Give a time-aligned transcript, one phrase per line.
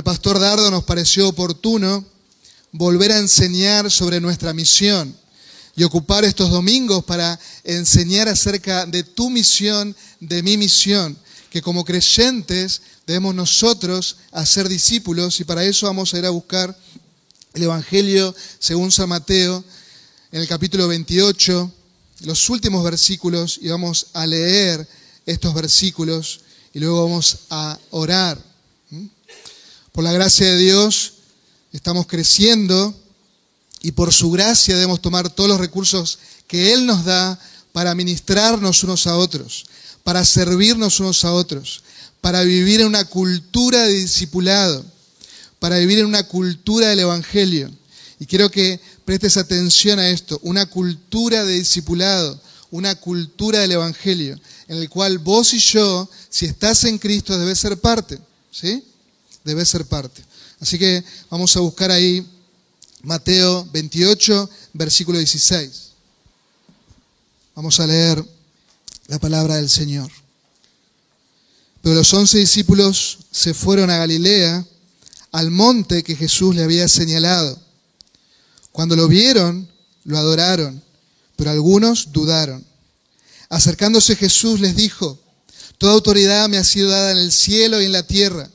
[0.00, 2.02] el pastor Dardo nos pareció oportuno
[2.72, 5.14] volver a enseñar sobre nuestra misión
[5.76, 11.18] y ocupar estos domingos para enseñar acerca de tu misión, de mi misión,
[11.50, 16.74] que como creyentes debemos nosotros hacer discípulos y para eso vamos a ir a buscar
[17.52, 19.62] el Evangelio según San Mateo
[20.32, 21.70] en el capítulo 28,
[22.20, 24.88] los últimos versículos y vamos a leer
[25.26, 26.40] estos versículos
[26.72, 28.49] y luego vamos a orar.
[30.00, 31.12] Por la gracia de Dios
[31.74, 32.98] estamos creciendo
[33.82, 37.38] y por su gracia debemos tomar todos los recursos que Él nos da
[37.72, 39.66] para ministrarnos unos a otros,
[40.02, 41.82] para servirnos unos a otros,
[42.22, 44.86] para vivir en una cultura de discipulado,
[45.58, 47.70] para vivir en una cultura del Evangelio.
[48.18, 52.40] Y quiero que prestes atención a esto, una cultura de discipulado,
[52.70, 57.58] una cultura del Evangelio, en el cual vos y yo, si estás en Cristo, debes
[57.58, 58.18] ser parte,
[58.50, 58.82] ¿sí?
[59.44, 60.22] Debes ser parte.
[60.60, 62.26] Así que vamos a buscar ahí
[63.02, 65.90] Mateo 28, versículo 16.
[67.54, 68.24] Vamos a leer
[69.06, 70.10] la palabra del Señor.
[71.82, 74.66] Pero los once discípulos se fueron a Galilea,
[75.32, 77.58] al monte que Jesús le había señalado.
[78.72, 79.68] Cuando lo vieron,
[80.04, 80.82] lo adoraron,
[81.36, 82.64] pero algunos dudaron.
[83.48, 85.18] Acercándose Jesús les dijo,
[85.80, 88.50] Toda autoridad me ha sido dada en el cielo y en la tierra.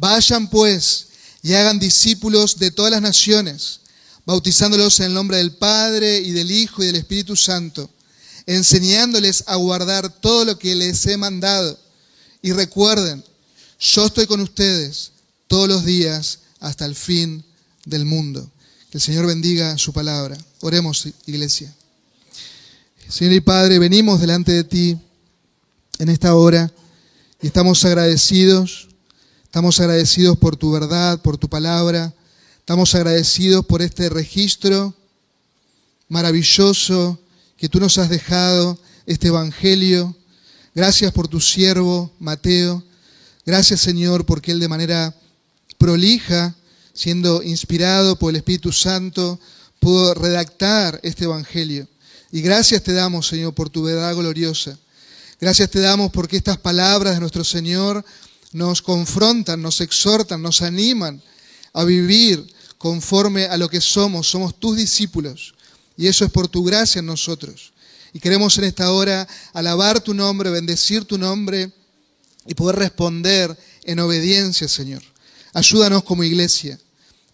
[0.00, 1.08] Vayan pues
[1.42, 3.80] y hagan discípulos de todas las naciones,
[4.24, 7.90] bautizándolos en el nombre del Padre y del Hijo y del Espíritu Santo,
[8.46, 11.76] enseñándoles a guardar todo lo que les he mandado.
[12.42, 13.24] Y recuerden,
[13.80, 15.10] yo estoy con ustedes
[15.48, 17.44] todos los días hasta el fin
[17.84, 18.48] del mundo.
[18.90, 20.38] Que el Señor bendiga su palabra.
[20.60, 21.74] Oremos, iglesia.
[23.08, 24.96] Señor y Padre, venimos delante de ti
[25.98, 26.72] en esta hora
[27.42, 28.87] y estamos agradecidos
[29.48, 32.12] Estamos agradecidos por tu verdad, por tu palabra.
[32.58, 34.94] Estamos agradecidos por este registro
[36.06, 37.18] maravilloso
[37.56, 40.14] que tú nos has dejado, este Evangelio.
[40.74, 42.84] Gracias por tu siervo, Mateo.
[43.46, 45.16] Gracias, Señor, porque él de manera
[45.78, 46.54] prolija,
[46.92, 49.40] siendo inspirado por el Espíritu Santo,
[49.80, 51.88] pudo redactar este Evangelio.
[52.30, 54.78] Y gracias te damos, Señor, por tu verdad gloriosa.
[55.40, 58.04] Gracias te damos porque estas palabras de nuestro Señor
[58.52, 61.22] nos confrontan, nos exhortan, nos animan
[61.72, 62.46] a vivir
[62.78, 64.28] conforme a lo que somos.
[64.28, 65.54] Somos tus discípulos
[65.96, 67.72] y eso es por tu gracia en nosotros.
[68.12, 71.70] Y queremos en esta hora alabar tu nombre, bendecir tu nombre
[72.46, 75.02] y poder responder en obediencia, Señor.
[75.52, 76.78] Ayúdanos como iglesia,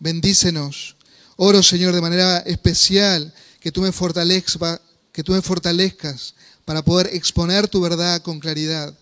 [0.01, 0.97] bendícenos.
[1.37, 4.81] Oro, Señor, de manera especial que tú me fortalezcas,
[5.13, 8.95] que tú me fortalezcas para poder exponer tu verdad con claridad.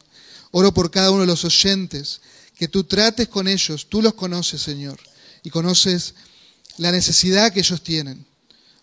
[0.53, 2.21] Oro por cada uno de los oyentes,
[2.57, 5.01] que tú trates con ellos, tú los conoces, Señor,
[5.43, 6.15] y conoces
[6.77, 8.25] la necesidad que ellos tienen.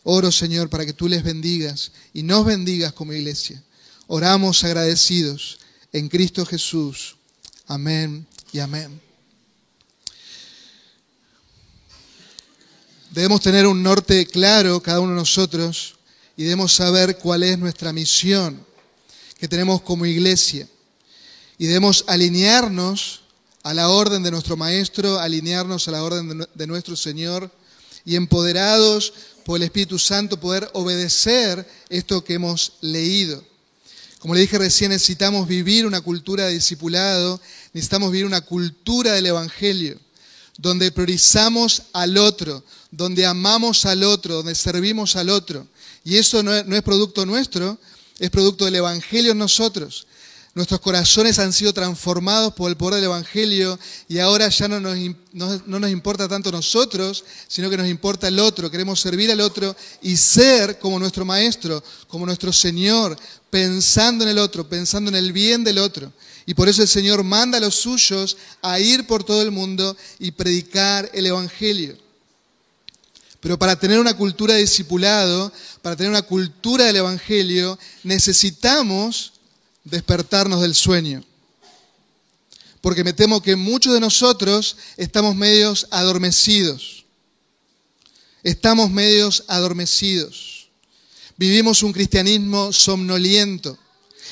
[0.04, 3.64] Oro, Señor, para que tú les bendigas y nos bendigas como iglesia.
[4.08, 5.60] Oramos agradecidos
[5.94, 7.16] en Cristo Jesús.
[7.68, 9.00] Amén y amén.
[13.12, 15.96] Debemos tener un norte claro, cada uno de nosotros,
[16.36, 18.66] y debemos saber cuál es nuestra misión
[19.40, 20.68] que tenemos como iglesia
[21.60, 23.22] y debemos alinearnos
[23.62, 27.52] a la orden de nuestro Maestro, alinearnos a la orden de nuestro Señor
[28.06, 29.14] y empoderados
[29.46, 33.44] por el Espíritu Santo poder obedecer esto que hemos leído.
[34.20, 37.40] Como le dije recién, necesitamos vivir una cultura de discipulado,
[37.74, 40.00] necesitamos vivir una cultura del Evangelio,
[40.58, 45.68] donde priorizamos al otro, donde amamos al otro, donde servimos al otro.
[46.06, 47.78] Y eso no es, producto nuestro,
[48.18, 50.08] es producto del Evangelio en nosotros.
[50.56, 54.98] Nuestros corazones han sido transformados por el poder del Evangelio y ahora ya no nos,
[55.32, 58.72] no, nos, importa tanto nosotros, sino que nos importa el otro.
[58.72, 63.16] Queremos servir al otro y ser como nuestro Maestro, como nuestro Señor,
[63.52, 66.12] pensando en el otro, pensando en el bien del otro.
[66.48, 69.96] Y por eso el Señor manda a los suyos a ir por todo el mundo
[70.18, 71.96] y predicar el Evangelio.
[73.40, 75.54] Pero para tener una cultura de discipulado,
[75.84, 79.34] para tener una cultura del Evangelio, necesitamos
[79.90, 81.24] despertarnos del sueño.
[82.82, 87.06] Porque me temo que muchos de nosotros estamos medios adormecidos.
[88.44, 90.70] Estamos medios adormecidos.
[91.36, 93.78] Vivimos un cristianismo somnoliento,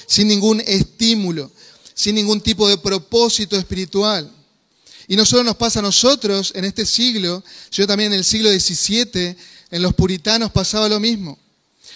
[0.07, 1.51] sin ningún estímulo,
[1.93, 4.31] sin ningún tipo de propósito espiritual.
[5.07, 8.49] Y no solo nos pasa a nosotros en este siglo, yo también en el siglo
[8.49, 9.35] XVII,
[9.71, 11.37] en los puritanos pasaba lo mismo.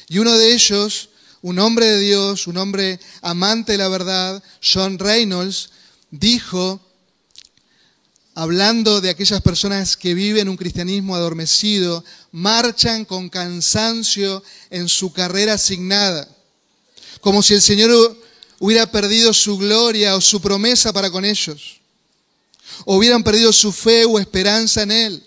[0.08, 1.10] Y uno de ellos
[1.42, 5.72] un hombre de Dios, un hombre amante de la verdad, John Reynolds,
[6.12, 6.80] dijo
[8.34, 15.54] hablando de aquellas personas que viven un cristianismo adormecido, marchan con cansancio en su carrera
[15.54, 16.28] asignada,
[17.20, 18.18] como si el Señor
[18.60, 21.82] hubiera perdido su gloria o su promesa para con ellos,
[22.86, 25.24] o hubieran perdido su fe o esperanza en Él.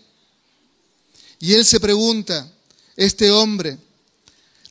[1.41, 2.51] Y Él se pregunta,
[2.97, 3.77] este hombre,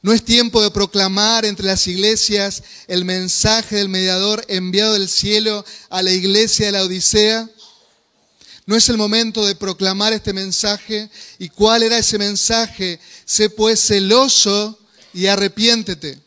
[0.03, 5.65] ¿no es tiempo de proclamar entre las iglesias el mensaje del mediador enviado del cielo
[5.89, 7.49] a la iglesia de la Odisea?
[8.65, 11.09] ¿No es el momento de proclamar este mensaje?
[11.39, 12.99] ¿Y cuál era ese mensaje?
[13.25, 14.77] Sé pues celoso
[15.13, 16.19] y arrepiéntete.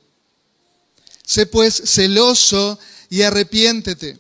[1.25, 2.79] Sé pues celoso
[3.11, 4.19] y arrepiéntete.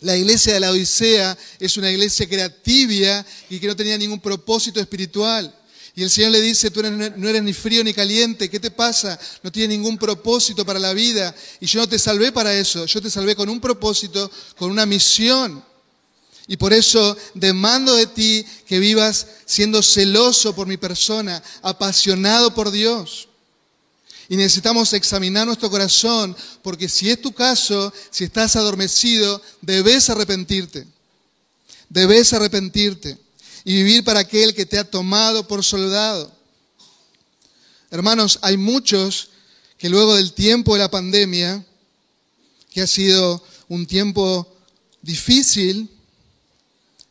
[0.00, 3.98] La iglesia de la Odisea es una iglesia que era tibia y que no tenía
[3.98, 5.52] ningún propósito espiritual.
[5.98, 9.18] Y el Señor le dice, tú no eres ni frío ni caliente, ¿qué te pasa?
[9.42, 11.34] No tienes ningún propósito para la vida.
[11.58, 14.86] Y yo no te salvé para eso, yo te salvé con un propósito, con una
[14.86, 15.60] misión.
[16.46, 22.70] Y por eso demando de ti que vivas siendo celoso por mi persona, apasionado por
[22.70, 23.26] Dios.
[24.28, 30.86] Y necesitamos examinar nuestro corazón, porque si es tu caso, si estás adormecido, debes arrepentirte.
[31.88, 33.18] Debes arrepentirte
[33.64, 36.32] y vivir para aquel que te ha tomado por soldado.
[37.90, 39.30] Hermanos, hay muchos
[39.78, 41.64] que luego del tiempo de la pandemia,
[42.70, 44.46] que ha sido un tiempo
[45.02, 45.88] difícil,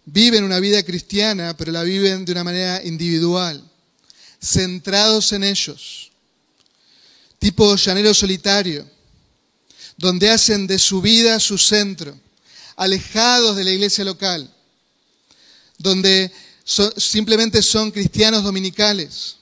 [0.05, 3.63] viven una vida cristiana, pero la viven de una manera individual,
[4.41, 6.11] centrados en ellos,
[7.39, 8.87] tipo llanero solitario,
[9.97, 12.17] donde hacen de su vida su centro,
[12.75, 14.53] alejados de la iglesia local,
[15.77, 16.31] donde
[16.97, 19.37] simplemente son cristianos dominicales,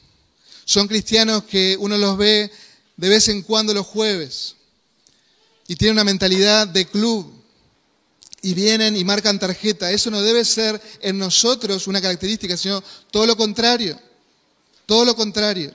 [0.65, 2.51] son cristianos que uno los ve
[2.97, 4.55] de vez en cuando los jueves
[5.67, 7.35] y tienen una mentalidad de club,
[8.45, 9.89] y vienen y marcan tarjeta.
[9.89, 13.99] Eso no debe ser en nosotros una característica, sino todo lo contrario.
[14.85, 15.73] Todo lo contrario.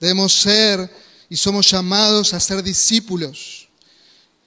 [0.00, 0.90] Debemos ser
[1.28, 3.68] y somos llamados a ser discípulos.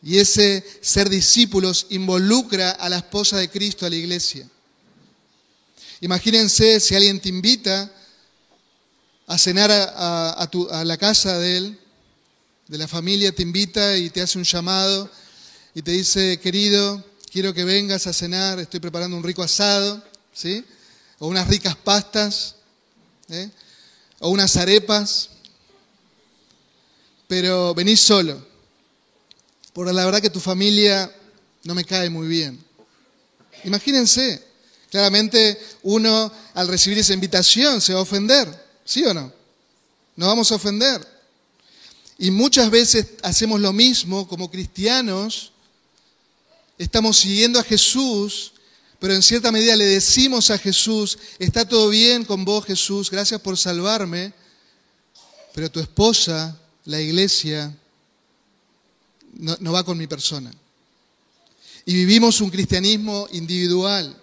[0.04, 4.46] Y ese ser discípulos involucra a la esposa de Cristo, a la iglesia.
[6.04, 7.90] Imagínense si alguien te invita
[9.26, 11.80] a cenar a, la casa de él,
[12.68, 15.10] de la familia, te invita y te hace un llamado
[15.74, 17.02] y te dice, querido,
[17.32, 20.04] quiero que vengas a cenar, estoy preparando un rico asado,
[20.34, 20.66] ¿sí?
[21.20, 22.56] O unas ricas pastas,
[23.30, 23.50] ¿eh?
[24.20, 25.30] o unas arepas,
[27.30, 28.46] pero venís solo,
[29.72, 31.10] porque la verdad que tu familia
[31.64, 32.62] no me cae muy bien.
[33.64, 34.52] Imagínense,
[34.94, 38.48] claramente uno al recibir esa invitación se va a ofender,
[38.86, 39.34] ¿sí o no?
[40.16, 41.02] Nos vamos a ofender.
[42.20, 45.52] Y muchas veces hacemos lo mismo como cristianos
[46.78, 48.52] estamos siguiendo a Jesús,
[49.00, 53.42] pero en cierta medida le decimos a Jesús, está todo bien con vos Jesús, gracias
[53.42, 54.32] por salvarme,
[55.56, 56.56] pero tu esposa,
[56.86, 57.76] la iglesia,
[59.34, 60.54] no, va con mi persona.
[61.84, 64.20] Y vivimos un cristianismo individual.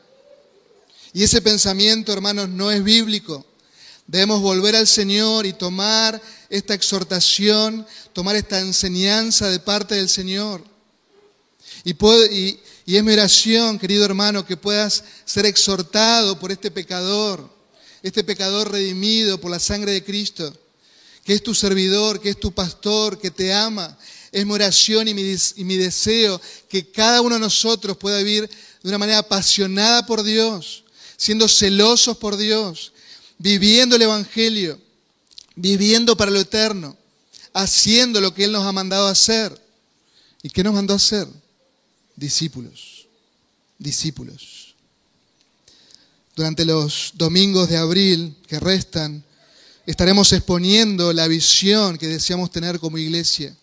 [1.12, 3.44] Y ese pensamiento, hermanos, no es bíblico.
[4.06, 10.64] Debemos volver al Señor y tomar esta exhortación, tomar esta enseñanza de parte del Señor.
[11.84, 11.92] Y,
[12.86, 17.48] es mi oración, querido hermano, que puedas ser exhortado por este pecador,
[18.02, 20.52] este pecador redimido por la sangre de Cristo,
[21.24, 23.96] que es tu servidor, que es tu pastor, que te ama.
[24.32, 28.48] Es mi oración y mi, y mi deseo que cada uno de nosotros pueda vivir
[28.82, 30.84] de una manera apasionada por Dios,
[31.20, 32.94] siendo celosos por Dios,
[33.36, 34.80] viviendo el Evangelio,
[35.54, 36.96] viviendo para lo eterno,
[37.52, 39.52] haciendo lo que Él nos ha mandado hacer.
[40.42, 41.28] ¿Y qué nos mandó hacer?
[42.16, 43.06] discípulos,
[43.78, 44.74] discípulos.
[46.34, 49.22] Durante los domingos de abril que restan,
[49.84, 53.54] estaremos exponiendo la visión que deseamos tener como iglesia.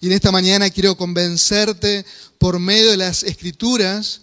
[0.00, 2.06] Y en esta mañana quiero convencerte
[2.38, 4.22] por medio de las escrituras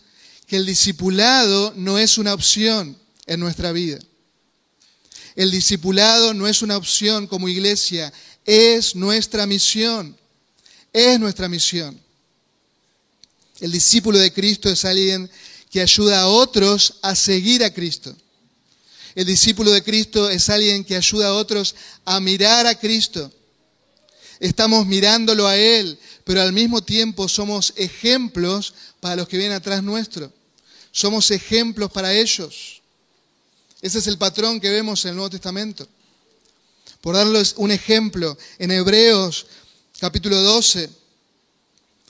[0.52, 4.00] que el discipulado no es una opción en nuestra vida.
[5.34, 8.12] El discipulado no es una opción como iglesia,
[8.44, 10.14] es nuestra misión.
[10.92, 11.98] Es nuestra misión.
[13.62, 15.32] El discípulo de Cristo es alguien
[15.72, 18.14] que ayuda a otros a seguir a Cristo.
[19.16, 23.32] El discípulo de Cristo es alguien que ayuda a otros a mirar a Cristo.
[24.42, 29.82] Estamos mirándolo a Él, pero al mismo tiempo somos ejemplos para los que vienen atrás
[29.82, 30.41] nuestro.
[30.92, 32.82] Somos ejemplos para ellos.
[33.82, 35.88] Ese es el patrón que vemos en el Nuevo Testamento.
[37.02, 39.48] Por darles un ejemplo, en Hebreos
[40.00, 40.90] capítulo 12,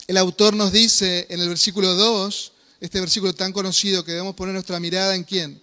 [0.07, 4.53] el autor nos dice en el versículo 2, este versículo tan conocido que debemos poner
[4.53, 5.61] nuestra mirada en quién?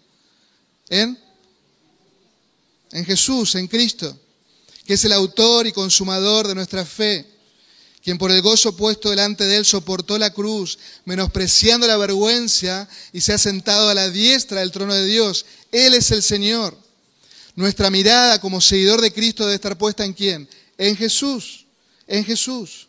[0.89, 1.19] En,
[2.93, 4.19] en Jesús, en Cristo,
[4.87, 7.27] que es el autor y consumador de nuestra fe,
[8.09, 13.21] quien por el gozo puesto delante de él soportó la cruz, menospreciando la vergüenza y
[13.21, 15.45] se ha sentado a la diestra del trono de Dios.
[15.73, 16.75] Él es el Señor.
[17.55, 20.49] Nuestra mirada como seguidor de Cristo debe estar puesta en quién?
[20.79, 21.67] En Jesús,
[22.07, 22.89] en Jesús.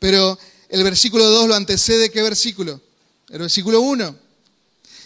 [0.00, 0.36] Pero
[0.68, 2.80] el versículo 2 lo antecede, ¿qué versículo?
[3.28, 4.16] El versículo 1.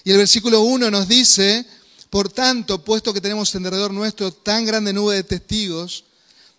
[0.05, 1.67] Y el versículo 1 nos dice,
[2.09, 6.05] por tanto, puesto que tenemos en derredor nuestro tan grande nube de testigos,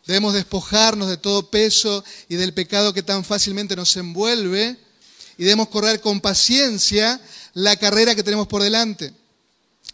[0.06, 4.78] debemos despojarnos de todo peso y del pecado que tan fácilmente nos envuelve
[5.38, 7.20] y debemos correr con paciencia
[7.54, 9.14] la carrera que tenemos por delante.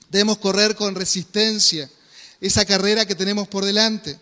[0.10, 1.90] Debemos correr con resistencia
[2.42, 4.20] esa carrera que tenemos por delante,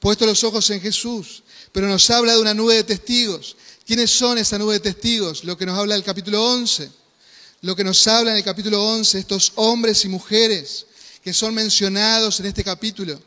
[0.00, 1.42] puesto los ojos en Jesús.
[1.72, 3.56] Pero nos habla de una nube de testigos.
[3.86, 5.44] ¿Quiénes son esa nube de testigos?
[5.44, 6.90] Lo que nos habla el capítulo 11
[7.60, 10.86] lo que nos habla en el capítulo 11, estos hombres y mujeres
[11.22, 13.20] que son mencionados en este capítulo,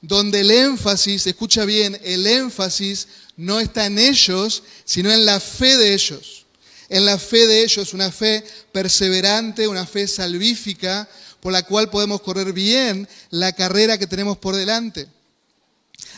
[0.00, 5.76] donde el énfasis, escucha bien, el énfasis no está en ellos, sino en la fe
[5.76, 6.46] de ellos.
[6.88, 11.08] En la fe de ellos, una fe perseverante, una fe salvífica,
[11.40, 15.06] por la cual podemos correr bien la carrera que tenemos por delante.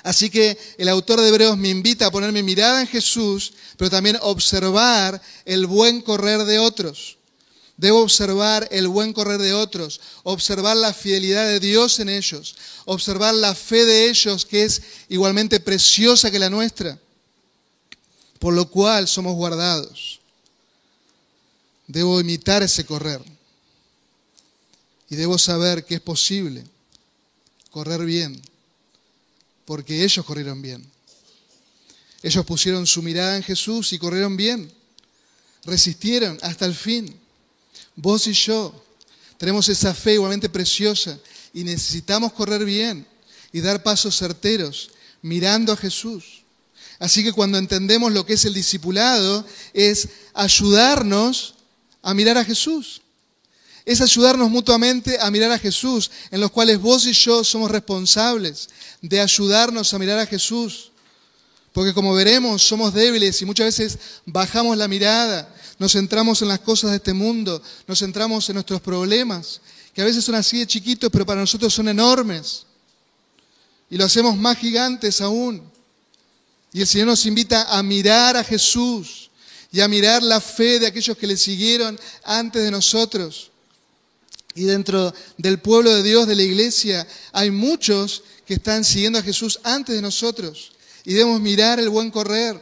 [0.03, 3.91] Así que el autor de Hebreos me invita a poner mi mirada en Jesús, pero
[3.91, 7.19] también observar el buen correr de otros.
[7.81, 13.35] Debo observar el buen correr de otros, observar la fidelidad de Dios en ellos, observar
[13.35, 16.99] la fe de ellos que es igualmente preciosa que la nuestra,
[18.39, 20.21] por lo cual somos guardados.
[21.87, 23.23] Debo imitar ese correr
[25.09, 26.63] y debo saber que es posible
[27.71, 28.43] correr bien,
[29.65, 30.87] porque ellos corrieron bien.
[32.23, 34.71] Ellos pusieron su mirada en Jesús y corrieron bien,
[35.65, 37.20] resistieron hasta el fin.
[37.97, 38.75] Vos y yo
[39.39, 41.19] tenemos esa fe igualmente preciosa
[41.53, 43.07] y necesitamos correr bien
[43.53, 44.91] y dar pasos certeros
[45.23, 46.43] mirando a Jesús.
[46.99, 51.55] Así que cuando entendemos lo que es el discipulado, es ayudarnos
[52.03, 53.01] a mirar a Jesús.
[53.87, 58.69] Es ayudarnos mutuamente a mirar a Jesús, en los cuales vos y yo somos responsables
[59.01, 60.93] de ayudarnos a mirar a Jesús.
[61.73, 65.49] Porque como veremos, somos débiles y muchas veces bajamos la mirada
[65.81, 69.63] nos centramos en las cosas de este mundo, nos centramos en nuestros problemas,
[69.95, 72.67] que a veces son así de chiquitos, pero para nosotros son enormes.
[73.89, 75.63] Y lo hacemos más gigantes aún.
[76.75, 79.31] Y el Señor nos invita a mirar a Jesús
[79.73, 83.51] y a mirar la fe de aquellos que le siguieron antes de nosotros.
[84.55, 89.23] Y dentro del pueblo de Dios, de la iglesia, hay muchos que están siguiendo a
[89.23, 90.73] Jesús antes de nosotros.
[91.07, 92.61] Y debemos mirar el buen correr.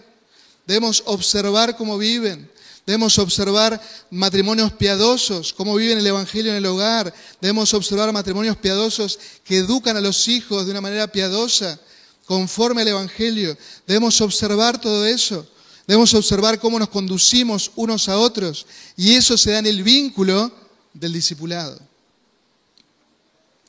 [0.68, 2.48] Debemos observar cómo viven.
[2.88, 3.78] Debemos observar
[4.11, 7.12] matrimonios piadosos, cómo viven el Evangelio en el hogar.
[7.38, 11.78] Debemos observar matrimonios piadosos que educan a los hijos de una manera piadosa,
[12.25, 13.59] conforme al Evangelio.
[13.87, 15.47] Debemos observar todo eso.
[15.87, 18.64] Debemos observar cómo nos conducimos unos a otros.
[18.97, 20.50] Y eso se da en el vínculo
[20.95, 21.78] del discipulado.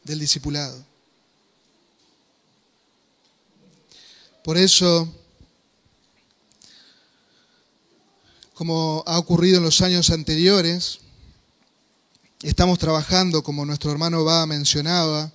[0.02, 0.82] Del discipulado.
[4.46, 5.14] Por eso
[8.60, 11.00] como ha ocurrido en los años anteriores.
[12.44, 15.32] Estamos trabajando, como nuestro hermano va mencionaba,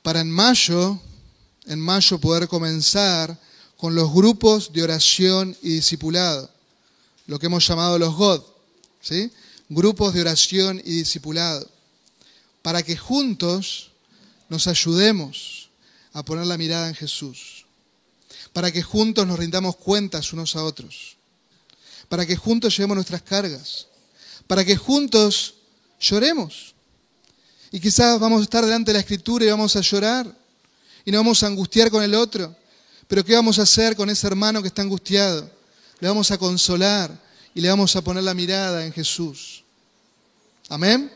[0.00, 0.98] para en mayo,
[1.66, 3.38] en mayo poder comenzar
[3.76, 6.48] con los grupos de oración y discipulado,
[7.26, 8.42] lo que hemos llamado los God,
[9.02, 9.30] ¿sí?
[9.68, 11.68] grupos de oración y discipulado,
[12.62, 13.90] para que juntos
[14.48, 15.68] nos ayudemos
[16.14, 17.66] a poner la mirada en Jesús,
[18.54, 21.17] para que juntos nos rindamos cuentas unos a otros
[22.08, 23.86] para que juntos llevemos nuestras cargas,
[24.46, 25.54] para que juntos
[26.00, 26.74] lloremos.
[27.70, 30.26] Y quizás vamos a estar delante de la escritura y vamos a llorar
[31.04, 32.54] y nos vamos a angustiar con el otro.
[33.06, 35.50] Pero ¿qué vamos a hacer con ese hermano que está angustiado?
[36.00, 37.10] Le vamos a consolar
[37.54, 39.64] y le vamos a poner la mirada en Jesús.
[40.68, 41.10] Amén.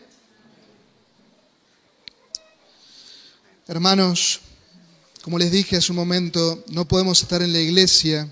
[3.69, 4.41] Hermanos,
[5.23, 8.31] como les dije hace un momento, no podemos estar en la iglesia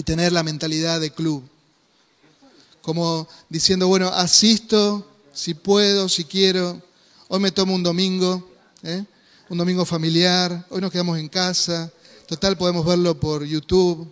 [0.00, 1.46] y tener la mentalidad de club.
[2.80, 6.80] Como diciendo, bueno, asisto si puedo, si quiero,
[7.28, 8.50] hoy me tomo un domingo,
[8.82, 9.04] ¿eh?
[9.50, 11.92] un domingo familiar, hoy nos quedamos en casa,
[12.26, 14.10] total podemos verlo por YouTube,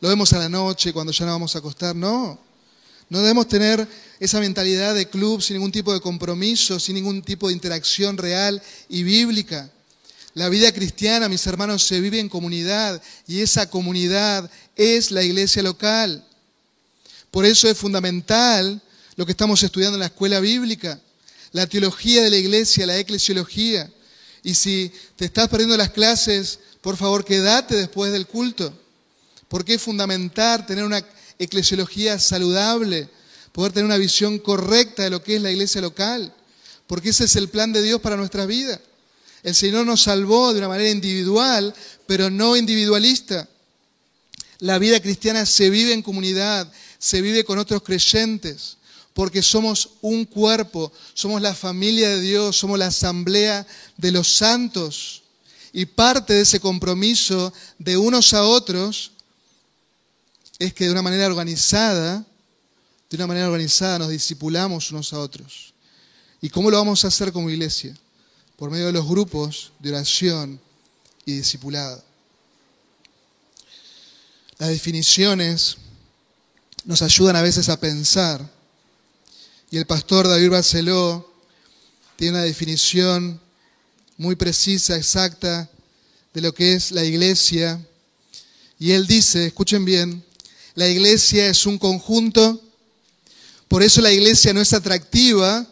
[0.00, 2.36] lo vemos a la noche cuando ya no vamos a acostar, no.
[3.08, 3.86] No debemos tener
[4.18, 8.60] esa mentalidad de club sin ningún tipo de compromiso, sin ningún tipo de interacción real
[8.88, 9.70] y bíblica.
[10.34, 15.62] La vida cristiana, mis hermanos, se vive en comunidad y esa comunidad es la iglesia
[15.62, 16.24] local.
[17.30, 18.80] Por eso es fundamental
[19.16, 21.00] lo que estamos estudiando en la escuela bíblica,
[21.52, 23.90] la teología de la iglesia, la eclesiología.
[24.42, 28.72] Y si te estás perdiendo las clases, por favor, quédate después del culto.
[29.48, 31.04] Porque es fundamental tener una
[31.38, 33.08] eclesiología saludable,
[33.52, 36.32] poder tener una visión correcta de lo que es la iglesia local,
[36.86, 38.80] porque ese es el plan de Dios para nuestra vida.
[39.42, 41.74] El Señor nos salvó de una manera individual,
[42.06, 43.48] pero no individualista.
[44.58, 48.76] La vida cristiana se vive en comunidad, se vive con otros creyentes,
[49.14, 53.66] porque somos un cuerpo, somos la familia de Dios, somos la asamblea
[53.96, 55.22] de los santos.
[55.72, 59.12] Y parte de ese compromiso de unos a otros
[60.58, 62.24] es que de una manera organizada,
[63.10, 65.72] de una manera organizada nos discipulamos unos a otros.
[66.40, 67.96] ¿Y cómo lo vamos a hacer como iglesia?
[68.58, 70.60] Por medio de los grupos de oración
[71.24, 72.02] y discipulado.
[74.58, 75.76] Las definiciones
[76.84, 78.44] nos ayudan a veces a pensar.
[79.70, 81.32] Y el pastor David Barceló
[82.16, 83.40] tiene una definición
[84.16, 85.70] muy precisa, exacta,
[86.34, 87.80] de lo que es la iglesia.
[88.80, 90.24] Y él dice, escuchen bien,
[90.74, 92.60] la iglesia es un conjunto,
[93.68, 95.64] por eso la iglesia no es atractiva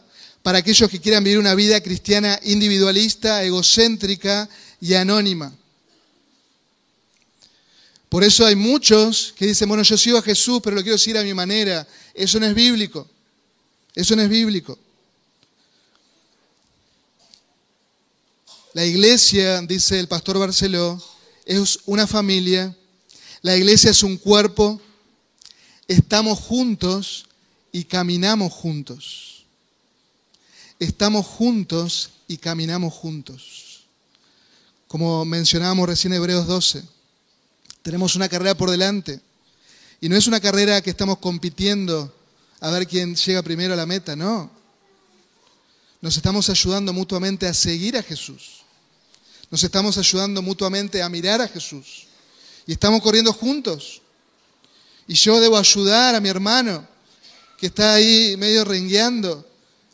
[0.47, 4.49] para aquellos que quieran vivir una vida cristiana individualista, egocéntrica
[4.81, 5.53] y anónima.
[8.09, 11.19] Por eso hay muchos que dicen, bueno, yo sigo a Jesús, pero lo quiero seguir
[11.19, 11.85] a mi manera.
[12.15, 13.09] Eso no es bíblico.
[13.93, 14.79] Eso no es bíblico.
[18.73, 21.03] La iglesia, dice el pastor Barceló,
[21.45, 22.73] es una familia.
[23.43, 24.81] La iglesia es un cuerpo.
[25.88, 27.26] Estamos juntos
[27.73, 29.36] y caminamos juntos.
[30.78, 33.84] Estamos juntos y caminamos juntos.
[34.89, 36.84] Como mencionábamos recién Hebreos 12.
[37.82, 39.21] Tenemos una carrera por delante.
[40.00, 42.15] Y no es una carrera que estamos compitiendo
[42.60, 44.50] a ver quién llega primero a la meta, no.
[46.00, 48.62] Nos estamos ayudando mutuamente a seguir a Jesús.
[49.50, 52.06] Nos estamos ayudando mutuamente a mirar a Jesús.
[52.67, 54.02] Y estamos corriendo juntos.
[55.08, 56.86] Y yo debo ayudar a mi hermano
[57.56, 59.47] que está ahí medio rengueando.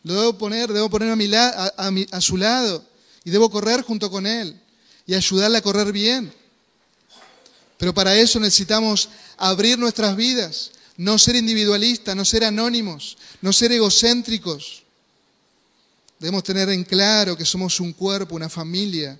[0.04, 1.72] Lo debo poner, debo poner a,
[2.10, 2.84] a su lado.
[3.24, 4.58] Y debo correr junto con él.
[5.06, 6.32] Y ayudarle a correr bien.
[7.82, 13.72] Pero para eso necesitamos abrir nuestras vidas, no ser individualistas, no ser anónimos, no ser
[13.72, 14.84] egocéntricos.
[16.20, 19.18] Debemos tener en claro que somos un cuerpo, una familia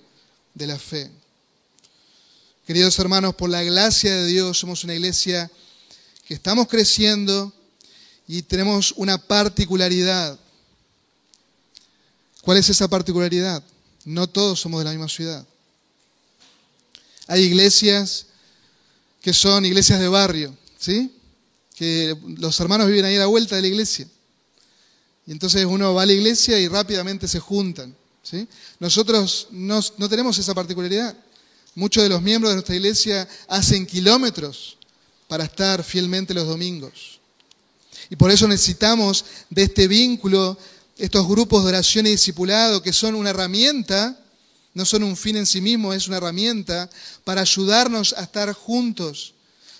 [0.53, 1.11] de la fe.
[2.65, 5.51] Queridos hermanos, por la gracia de Dios somos una iglesia
[6.25, 7.51] que estamos creciendo
[8.25, 10.39] y tenemos una particularidad.
[12.43, 13.63] ¿Cuál es esa particularidad?
[14.03, 15.47] No todos somos de la misma ciudad.
[17.27, 18.25] Hay iglesias
[19.21, 21.09] que son iglesias de barrio, ¿sí?
[21.73, 24.05] Que los hermanos viven ahí a la vuelta de la iglesia.
[25.25, 28.45] Y entonces uno va a la iglesia y rápidamente se juntan, ¿sí?
[28.77, 31.15] Nosotros no, no tenemos esa particularidad.
[31.75, 34.77] Muchos de los miembros de nuestra iglesia hacen kilómetros
[35.29, 37.21] para estar fielmente los domingos.
[38.09, 40.57] Y por eso necesitamos de este vínculo,
[40.97, 44.19] estos grupos de oración y discipulado, que son una herramienta
[44.73, 46.89] no son un fin en sí mismo, es una herramienta
[47.23, 49.33] para ayudarnos a estar juntos,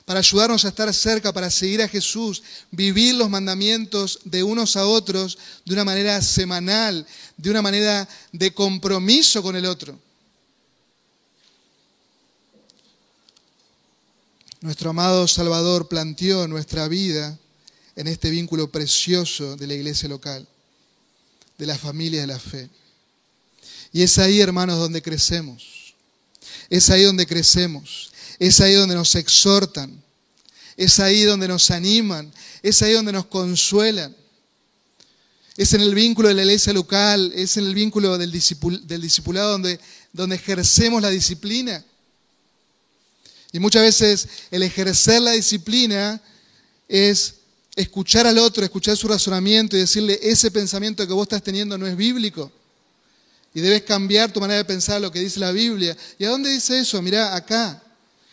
[0.05, 4.85] para ayudarnos a estar cerca, para seguir a Jesús, vivir los mandamientos de unos a
[4.85, 9.99] otros de una manera semanal, de una manera de compromiso con el otro.
[14.61, 17.37] Nuestro amado Salvador planteó nuestra vida
[17.95, 20.47] en este vínculo precioso de la iglesia local,
[21.57, 22.69] de la familia de la fe.
[23.91, 25.93] Y es ahí, hermanos, donde crecemos.
[26.69, 28.11] Es ahí donde crecemos.
[28.39, 30.01] Es ahí donde nos exhortan.
[30.75, 32.31] Es ahí donde nos animan.
[32.63, 34.15] Es ahí donde nos consuelan.
[35.55, 39.79] Es en el vínculo de la iglesia local, es en el vínculo del, discipulado donde,
[40.11, 41.85] donde ejercemos la disciplina.
[43.51, 46.19] Y muchas veces el ejercer la disciplina
[46.87, 47.35] es
[47.75, 51.87] escuchar al otro, escuchar su razonamiento y decirle, ese pensamiento que vos estás teniendo no
[51.87, 52.51] es bíblico.
[53.53, 55.95] Y debes cambiar tu manera de pensar lo que dice la Biblia.
[56.17, 57.01] ¿Y a dónde dice eso?
[57.01, 57.81] Mirá, acá.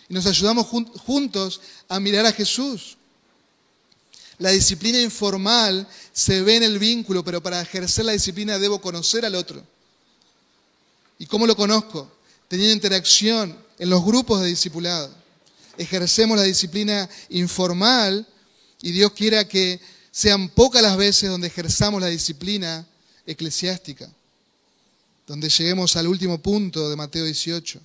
[0.09, 2.96] Y nos ayudamos juntos a mirar a Jesús.
[4.38, 9.26] La disciplina informal se ve en el vínculo, pero para ejercer la disciplina debo conocer
[9.26, 9.62] al otro.
[11.18, 12.11] ¿Y cómo lo conozco?
[12.48, 15.14] Teniendo interacción en los grupos de discipulado.
[15.76, 18.26] Ejercemos la disciplina informal
[18.82, 22.86] y Dios quiera que sean pocas las veces donde ejerzamos la disciplina
[23.26, 24.10] eclesiástica
[25.30, 27.80] donde lleguemos al último punto de Mateo 18.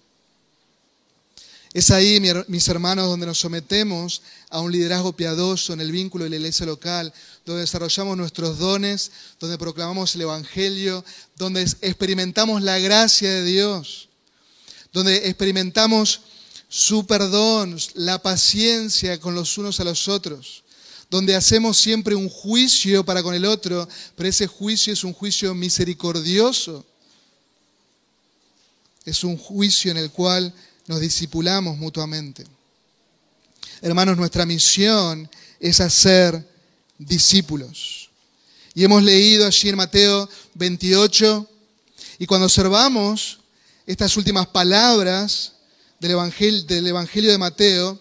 [1.73, 6.31] Es ahí, mis hermanos, donde nos sometemos a un liderazgo piadoso en el vínculo de
[6.31, 7.13] la iglesia local,
[7.45, 11.05] donde desarrollamos nuestros dones, donde proclamamos el Evangelio,
[11.35, 14.09] donde experimentamos la gracia de Dios,
[14.91, 16.21] donde experimentamos
[16.67, 20.63] su perdón, la paciencia con los unos a los otros,
[21.09, 25.53] donde hacemos siempre un juicio para con el otro, pero ese juicio es un juicio
[25.53, 26.85] misericordioso.
[29.05, 30.53] Es un juicio en el cual
[30.87, 32.45] nos discipulamos mutuamente.
[33.81, 36.47] Hermanos, nuestra misión es hacer
[36.97, 38.09] discípulos.
[38.73, 41.49] Y hemos leído allí en Mateo 28,
[42.19, 43.39] y cuando observamos
[43.85, 45.53] estas últimas palabras
[45.99, 47.99] del Evangelio, del Evangelio de Mateo,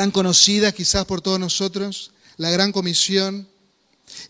[0.00, 3.46] tan conocidas quizás por todos nosotros, la gran comisión,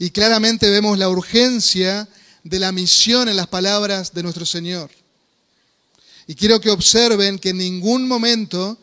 [0.01, 2.09] y claramente vemos la urgencia
[2.43, 4.91] de la misión en las palabras de nuestro Señor.
[6.27, 8.79] Y quiero que observen que en ningún momento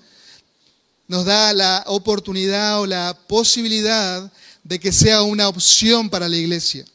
[1.09, 4.31] nos da la oportunidad o la posibilidad
[4.63, 6.85] de que sea una opción para la iglesia.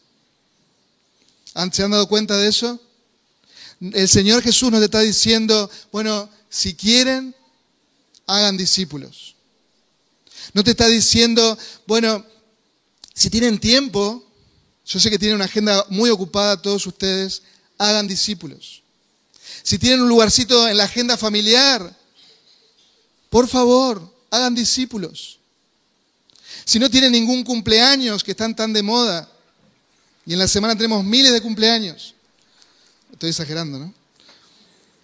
[1.71, 2.81] ¿Se han dado cuenta de eso?
[3.79, 7.37] El Señor Jesús nos está diciendo, bueno, si quieren,
[8.27, 9.33] hagan discípulos.
[10.53, 12.25] No te está diciendo, bueno,
[13.15, 14.25] si tienen tiempo,
[14.85, 17.43] yo sé que tienen una agenda muy ocupada todos ustedes,
[17.79, 18.83] hagan discípulos.
[19.63, 21.97] Si tienen un lugarcito en la agenda familiar,
[23.31, 25.39] por favor, hagan discípulos.
[26.65, 29.29] Si no tienen ningún cumpleaños que están tan de moda,
[30.27, 32.15] y en la semana tenemos miles de cumpleaños,
[33.13, 34.02] estoy exagerando, ¿no?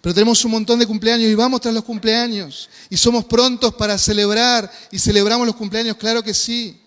[0.01, 2.69] Pero tenemos un montón de cumpleaños y vamos tras los cumpleaños.
[2.89, 6.79] Y somos prontos para celebrar y celebramos los cumpleaños, claro que sí.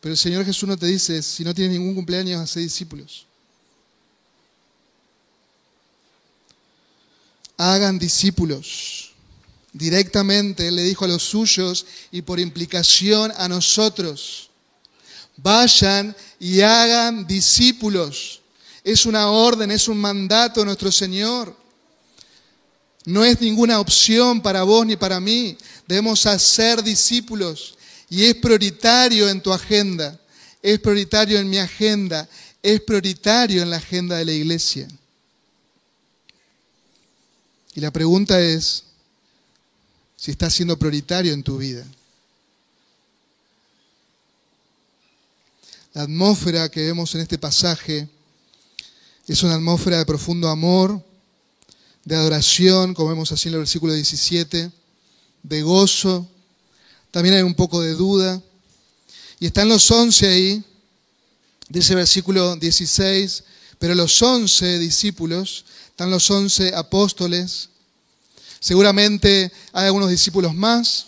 [0.00, 3.26] Pero el Señor Jesús no te dice, si no tienes ningún cumpleaños, hace discípulos.
[7.60, 9.12] hagan discípulos.
[9.72, 14.50] Directamente Él le dijo a los suyos y por implicación a nosotros,
[15.36, 18.39] vayan y hagan discípulos.
[18.82, 21.54] Es una orden, es un mandato de nuestro Señor.
[23.04, 25.56] No es ninguna opción para vos ni para mí.
[25.86, 27.76] Debemos hacer discípulos
[28.08, 30.18] y es prioritario en tu agenda,
[30.62, 32.28] es prioritario en mi agenda,
[32.62, 34.88] es prioritario en la agenda de la iglesia.
[37.74, 38.84] Y la pregunta es
[40.16, 41.86] si está siendo prioritario en tu vida.
[45.94, 48.08] La atmósfera que vemos en este pasaje
[49.32, 51.00] es una atmósfera de profundo amor,
[52.04, 54.72] de adoración, como vemos así en el versículo 17,
[55.44, 56.28] de gozo,
[57.12, 58.42] también hay un poco de duda.
[59.38, 60.64] Y están los once ahí,
[61.68, 63.44] dice versículo 16,
[63.78, 67.68] pero los once discípulos están los once apóstoles.
[68.58, 71.06] Seguramente hay algunos discípulos más.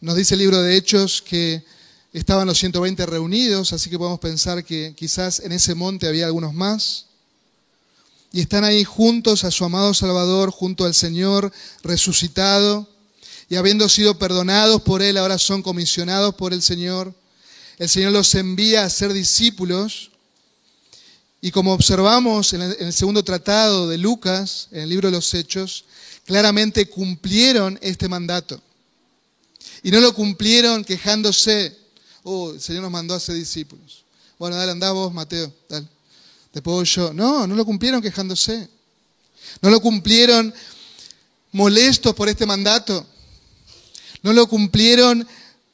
[0.00, 1.64] Nos dice el libro de Hechos que
[2.12, 6.54] estaban los 120 reunidos, así que podemos pensar que quizás en ese monte había algunos
[6.54, 7.06] más.
[8.32, 12.88] Y están ahí juntos a su amado Salvador, junto al Señor resucitado.
[13.48, 17.12] Y habiendo sido perdonados por Él, ahora son comisionados por el Señor.
[17.78, 20.10] El Señor los envía a ser discípulos
[21.42, 25.84] y como observamos en el segundo tratado de Lucas, en el libro de los Hechos,
[26.26, 28.60] claramente cumplieron este mandato.
[29.82, 31.74] Y no lo cumplieron quejándose,
[32.22, 34.04] oh, el Señor nos mandó a ser discípulos.
[34.38, 35.86] Bueno, dale, andá vos, Mateo, dale.
[36.52, 37.12] Después yo.
[37.12, 38.68] No, no lo cumplieron quejándose.
[39.60, 40.52] No lo cumplieron
[41.52, 43.06] molestos por este mandato.
[44.22, 45.26] No lo cumplieron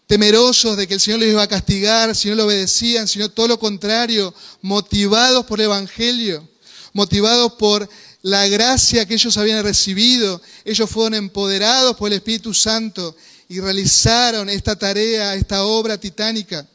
[0.06, 3.48] temerosos de que el Señor les iba a castigar si no lo obedecían, sino todo
[3.48, 4.32] lo contrario,
[4.62, 6.48] motivados por el Evangelio,
[6.92, 7.88] motivados por
[8.22, 10.40] la gracia que ellos habían recibido.
[10.64, 13.16] Ellos fueron empoderados por el Espíritu Santo
[13.48, 16.66] y realizaron esta tarea, esta obra titánica,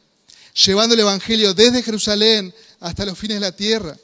[0.64, 3.96] llevando el Evangelio desde Jerusalén hasta los fines de la tierra,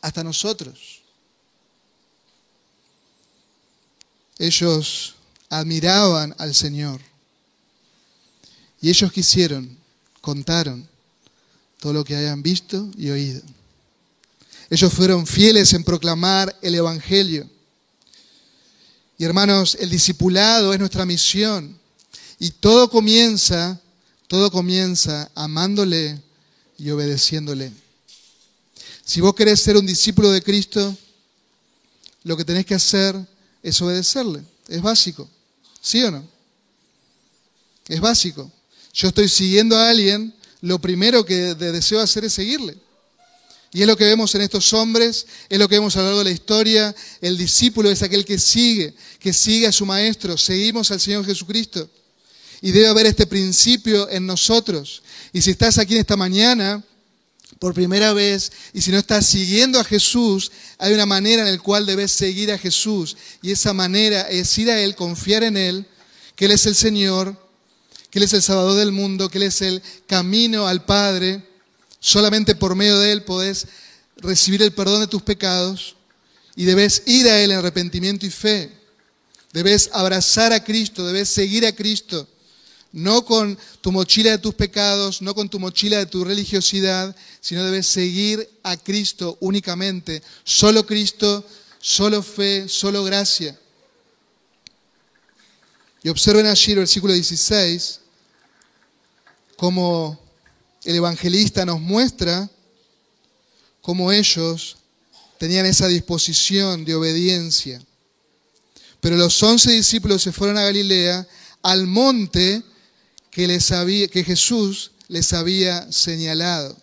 [0.00, 1.02] hasta nosotros.
[4.38, 5.14] Ellos
[5.48, 7.00] admiraban al Señor.
[8.80, 9.76] Y ellos quisieron,
[10.20, 10.88] contaron
[11.80, 13.40] todo lo que habían visto y oído.
[14.68, 17.48] Ellos fueron fieles en proclamar el Evangelio.
[19.18, 21.78] Y hermanos, el discipulado es nuestra misión.
[22.38, 23.80] Y todo comienza,
[24.28, 26.20] todo comienza amándole
[26.78, 27.72] y obedeciéndole.
[29.04, 30.96] Si vos querés ser un discípulo de Cristo,
[32.24, 33.16] lo que tenés que hacer
[33.62, 34.42] es obedecerle.
[34.68, 35.28] Es básico.
[35.80, 36.26] ¿Sí o no?
[37.88, 38.50] Es básico
[38.96, 42.78] yo estoy siguiendo a alguien, lo primero que deseo hacer es seguirle.
[43.72, 46.18] Y es lo que vemos en estos hombres, es lo que vemos a lo largo
[46.20, 46.94] de la historia.
[47.20, 50.38] El discípulo es aquel que sigue, que sigue a su maestro.
[50.38, 51.90] Seguimos al Señor Jesucristo.
[52.62, 55.02] Y debe haber este principio en nosotros.
[55.32, 56.82] Y si estás aquí en esta mañana
[57.58, 61.62] por primera vez y si no estás siguiendo a Jesús, hay una manera en la
[61.62, 63.16] cual debes seguir a Jesús.
[63.42, 65.86] Y esa manera es ir a Él, confiar en Él,
[66.34, 67.36] que Él es el Señor,
[68.10, 71.42] que Él es el Salvador del mundo, que Él es el camino al Padre.
[72.06, 73.66] Solamente por medio de Él podés
[74.18, 75.96] recibir el perdón de tus pecados
[76.54, 78.70] y debes ir a Él en arrepentimiento y fe.
[79.52, 82.28] Debes abrazar a Cristo, debes seguir a Cristo
[82.92, 87.64] no con tu mochila de tus pecados, no con tu mochila de tu religiosidad, sino
[87.64, 90.22] debes seguir a Cristo únicamente.
[90.44, 91.44] Solo Cristo,
[91.80, 93.58] solo fe, solo gracia.
[96.04, 98.00] Y observen allí el versículo 16,
[99.56, 100.25] como
[100.86, 102.48] el evangelista nos muestra
[103.82, 104.76] cómo ellos
[105.38, 107.82] tenían esa disposición de obediencia.
[109.00, 111.26] Pero los once discípulos se fueron a Galilea,
[111.62, 112.62] al monte
[113.30, 116.76] que, Jesús les había señalado,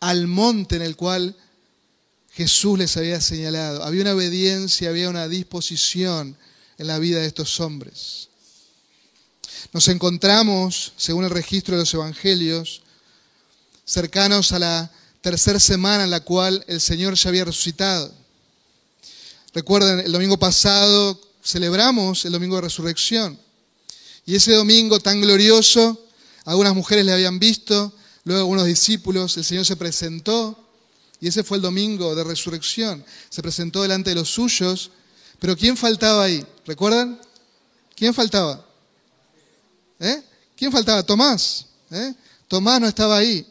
[0.00, 1.36] al monte en el cual
[2.32, 3.84] Jesús les había señalado.
[3.84, 6.36] Había una obediencia, había una disposición
[6.78, 8.29] en la vida de estos hombres.
[9.72, 12.82] Nos encontramos, según el registro de los evangelios,
[13.84, 18.12] cercanos a la tercera semana en la cual el Señor ya había resucitado.
[19.54, 23.38] Recuerden, el domingo pasado celebramos el domingo de resurrección.
[24.26, 26.04] Y ese domingo tan glorioso,
[26.44, 27.92] algunas mujeres le habían visto,
[28.24, 30.68] luego algunos discípulos, el Señor se presentó,
[31.20, 33.04] y ese fue el domingo de resurrección.
[33.28, 34.90] Se presentó delante de los suyos,
[35.38, 36.44] pero ¿quién faltaba ahí?
[36.66, 37.20] ¿Recuerdan?
[37.94, 38.66] ¿Quién faltaba?
[40.00, 40.22] ¿Eh?
[40.56, 41.02] ¿Quién faltaba?
[41.02, 41.66] Tomás.
[41.90, 42.14] ¿eh?
[42.48, 43.46] Tomás no estaba ahí.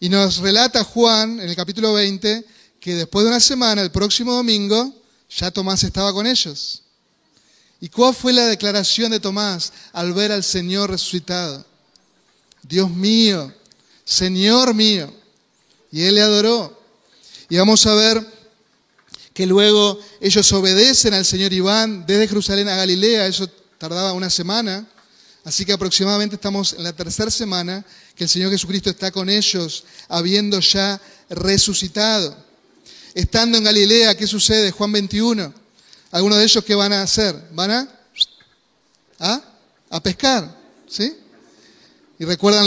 [0.00, 2.44] Y nos relata Juan en el capítulo 20
[2.80, 4.94] que después de una semana, el próximo domingo,
[5.30, 6.82] ya Tomás estaba con ellos.
[7.80, 11.64] ¿Y cuál fue la declaración de Tomás al ver al Señor resucitado?
[12.62, 13.52] Dios mío,
[14.04, 15.12] Señor mío.
[15.90, 16.78] Y él le adoró.
[17.48, 18.26] Y vamos a ver
[19.32, 23.26] que luego ellos obedecen al Señor Iván desde Jerusalén a Galilea.
[23.26, 24.86] Eso tardaba una semana.
[25.48, 27.82] Así que aproximadamente estamos en la tercera semana
[28.14, 32.36] que el Señor Jesucristo está con ellos, habiendo ya resucitado.
[33.14, 34.72] Estando en Galilea, ¿qué sucede?
[34.72, 35.54] Juan 21
[36.10, 37.34] algunos de ellos, ¿qué van a hacer?
[37.52, 37.88] Van a,
[39.20, 39.42] ¿a?
[39.88, 40.54] a pescar,
[40.86, 41.16] ¿sí?
[42.18, 42.66] Y recuerdan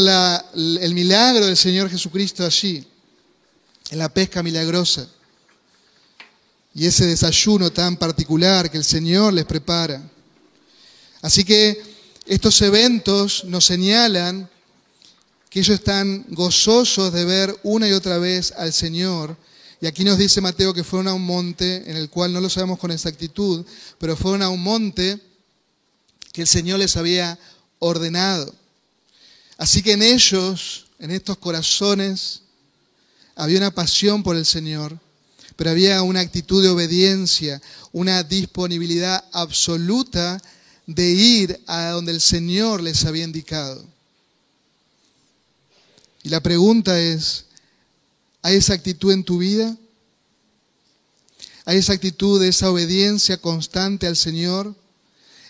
[0.56, 2.84] el milagro del Señor Jesucristo allí,
[3.92, 5.08] en la pesca milagrosa.
[6.74, 10.02] Y ese desayuno tan particular que el Señor les prepara.
[11.22, 11.91] Así que
[12.34, 14.50] estos eventos nos señalan
[15.50, 19.36] que ellos están gozosos de ver una y otra vez al Señor
[19.82, 22.50] y aquí nos dice Mateo que fueron a un monte en el cual no lo
[22.50, 23.66] sabemos con exactitud,
[23.98, 25.20] pero fueron a un monte
[26.32, 27.38] que el Señor les había
[27.80, 28.56] ordenado.
[29.58, 32.44] Así que en ellos, en estos corazones,
[33.36, 34.98] había una pasión por el Señor,
[35.58, 40.42] pero había una actitud de obediencia, una disponibilidad absoluta
[40.86, 43.86] de ir a donde el Señor les había indicado.
[46.24, 47.46] Y la pregunta es,
[48.42, 49.78] ¿Hay esa actitud en tu vida?
[51.66, 54.76] ¿Hay esa actitud de esa obediencia constante al Señor?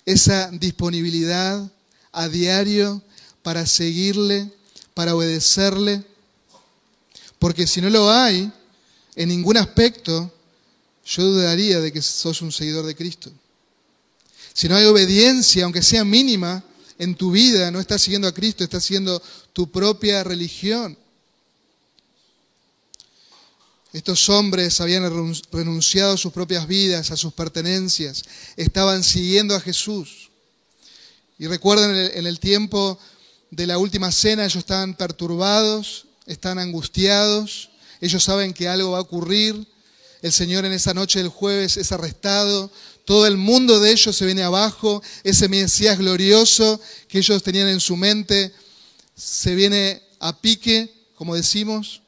[0.06, 1.72] ¿Esa disponibilidad
[2.12, 3.02] a diario
[3.44, 4.52] para seguirle,
[4.94, 6.04] para obedecerle?
[7.40, 8.52] Porque si no lo hay,
[9.16, 10.32] en ningún aspecto,
[11.06, 13.32] yo dudaría de que sos un seguidor de Cristo.
[14.54, 16.64] Si no hay obediencia, aunque sea mínima,
[16.98, 19.22] en tu vida, no estás siguiendo a Cristo, estás siguiendo
[19.54, 20.98] tu propia religión.
[23.92, 25.04] Estos hombres habían
[25.52, 28.24] renunciado a sus propias vidas, a sus pertenencias,
[28.56, 30.30] estaban siguiendo a Jesús.
[31.40, 33.00] Y recuerden, en el tiempo
[33.50, 39.02] de la última cena ellos estaban perturbados, están angustiados, ellos saben que algo va a
[39.02, 39.68] ocurrir,
[40.22, 42.72] el Señor en esa noche del jueves es arrestado,
[43.06, 47.80] todo el mundo de ellos se viene abajo, ese Mesías glorioso que ellos tenían en
[47.80, 48.54] su mente
[49.16, 52.02] se viene a pique, como decimos,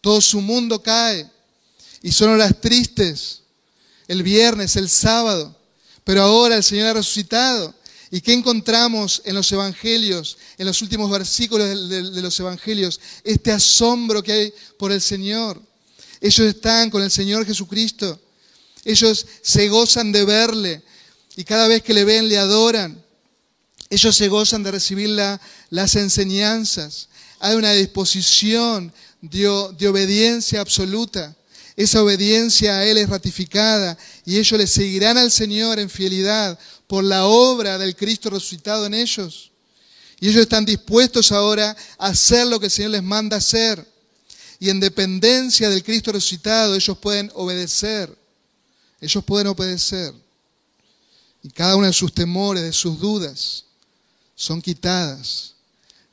[0.00, 1.28] todo su mundo cae.
[2.02, 3.40] Y son horas tristes.
[4.08, 5.56] El viernes, el sábado.
[6.04, 7.74] Pero ahora el Señor ha resucitado.
[8.10, 13.00] ¿Y qué encontramos en los evangelios, en los últimos versículos de, de, los evangelios?
[13.24, 15.60] Este asombro que hay por el Señor.
[16.20, 18.20] Ellos están con el Señor Jesucristo.
[18.84, 20.82] Ellos se gozan de verle
[21.36, 23.02] y cada vez que le ven le adoran.
[23.90, 25.40] Ellos se gozan de recibir la,
[25.70, 27.08] las enseñanzas.
[27.38, 29.48] Hay una disposición de,
[29.88, 31.34] obediencia absoluta.
[31.76, 37.02] Esa obediencia a Él es ratificada y ellos le seguirán al Señor en fidelidad por
[37.02, 39.50] la obra del Cristo resucitado en ellos.
[40.20, 43.84] Y ellos están dispuestos ahora a hacer lo que el Señor les manda hacer.
[44.60, 48.21] Y en dependencia del Cristo resucitado ellos pueden obedecer.
[49.02, 50.14] Ellos pueden obedecer.
[51.42, 53.64] Y cada uno de sus temores, de sus dudas,
[54.36, 55.54] son quitadas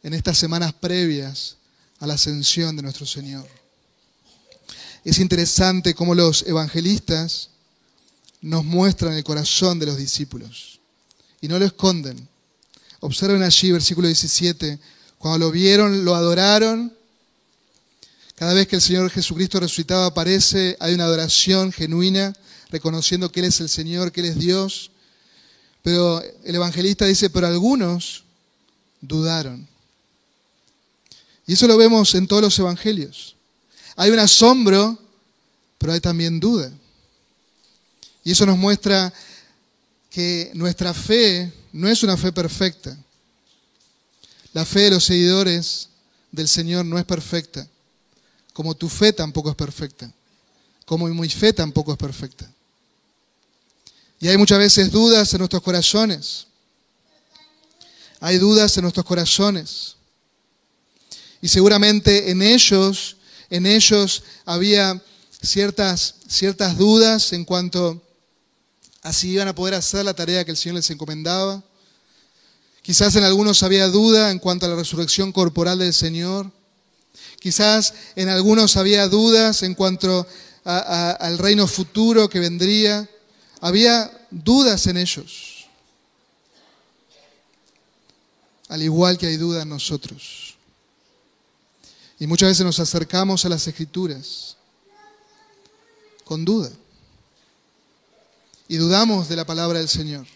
[0.02, 1.56] en estas semanas previas
[2.00, 3.48] a la ascensión de nuestro Señor.
[5.06, 7.50] Es interesante cómo los evangelistas
[8.42, 10.80] nos muestran el corazón de los discípulos
[11.42, 12.28] y no lo esconden.
[13.02, 14.80] Observen allí, versículo 17,
[15.20, 16.92] cuando lo vieron, lo adoraron.
[18.36, 22.34] Cada vez que el Señor Jesucristo resucitado aparece, hay una adoración genuina,
[22.70, 24.92] reconociendo que Él es el Señor, que Él es Dios.
[25.82, 28.24] Pero el evangelista dice, pero algunos
[29.02, 29.68] dudaron.
[31.48, 33.36] Y eso lo vemos en todos los evangelios.
[33.96, 34.98] Hay un asombro,
[35.78, 36.72] pero hay también duda.
[38.24, 39.12] Y eso nos muestra
[40.10, 42.98] que nuestra fe no es una fe perfecta.
[44.54, 45.90] La fe de los seguidores
[46.32, 47.68] del Señor no es perfecta,
[48.54, 50.12] como tu fe tampoco es perfecta,
[50.86, 52.52] como mi fe tampoco es perfecta.
[54.20, 56.48] Y hay muchas veces dudas en nuestros corazones.
[58.20, 59.96] Hay dudas en nuestros corazones.
[61.42, 63.16] Y seguramente en ellos,
[63.50, 65.02] en ellos había
[65.42, 68.02] ciertas, ciertas dudas en cuanto
[69.02, 71.64] a si iban a poder hacer la tarea que el Señor les encomendaba.
[72.82, 76.52] Quizás en algunos había duda en cuanto a la resurrección corporal del Señor.
[77.40, 80.28] Quizás en algunos había dudas en cuanto
[80.66, 83.10] al reino futuro que vendría.
[83.62, 85.68] Había dudas en ellos.
[88.70, 90.56] Al igual que hay dudas en nosotros.
[92.20, 94.58] Y muchas veces nos acercamos a las escrituras
[96.24, 96.70] con duda.
[98.68, 100.28] Y dudamos de la palabra del Señor.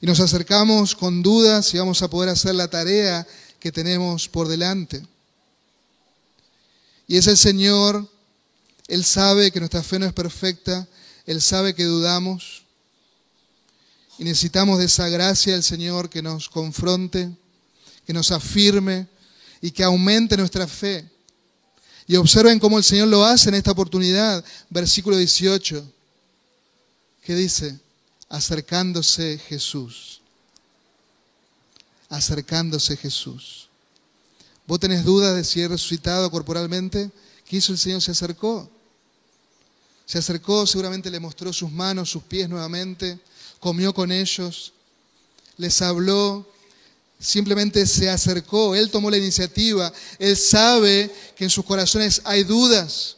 [0.00, 3.26] Y nos acercamos con dudas si vamos a poder hacer la tarea
[3.58, 5.04] que tenemos por delante.
[7.08, 8.08] Y es el Señor,
[8.88, 10.86] Él sabe que nuestra fe no es perfecta,
[11.26, 12.62] Él sabe que dudamos.
[14.18, 17.30] Y necesitamos de esa gracia del Señor que nos confronte,
[18.06, 19.08] que nos afirme,
[19.60, 21.08] y que aumente nuestra fe.
[22.06, 24.44] Y observen cómo el Señor lo hace en esta oportunidad.
[24.70, 25.84] Versículo 18,
[27.22, 27.78] que dice,
[28.28, 30.20] acercándose Jesús.
[32.08, 33.68] Acercándose Jesús.
[34.66, 37.10] ¿Vos tenés dudas de si he resucitado corporalmente?
[37.44, 38.00] ¿Qué hizo el Señor?
[38.00, 38.70] Se acercó.
[40.06, 43.18] Se acercó, seguramente le mostró sus manos, sus pies nuevamente,
[43.60, 44.72] comió con ellos,
[45.58, 46.46] les habló,
[47.18, 53.16] Simplemente se acercó, Él tomó la iniciativa, Él sabe que en sus corazones hay dudas,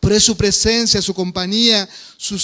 [0.00, 2.38] pero es su presencia, su compañía, su,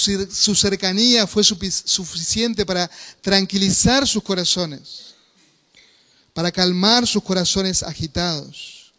[0.55, 5.15] cercanía fue suficiente para tranquilizar sus corazones,
[6.33, 8.93] para calmar sus corazones agitados.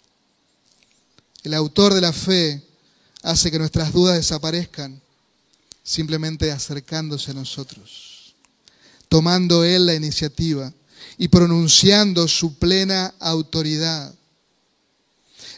[1.43, 2.63] El autor de la fe
[3.23, 5.01] hace que nuestras dudas desaparezcan
[5.83, 8.35] simplemente acercándose a nosotros,
[9.09, 10.73] tomando Él la iniciativa
[11.17, 14.15] y pronunciando su plena autoridad.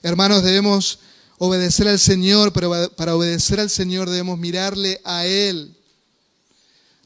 [0.03, 1.01] Hermanos, debemos
[1.39, 5.77] obedecer al Señor, pero para obedecer al Señor debemos mirarle a Él.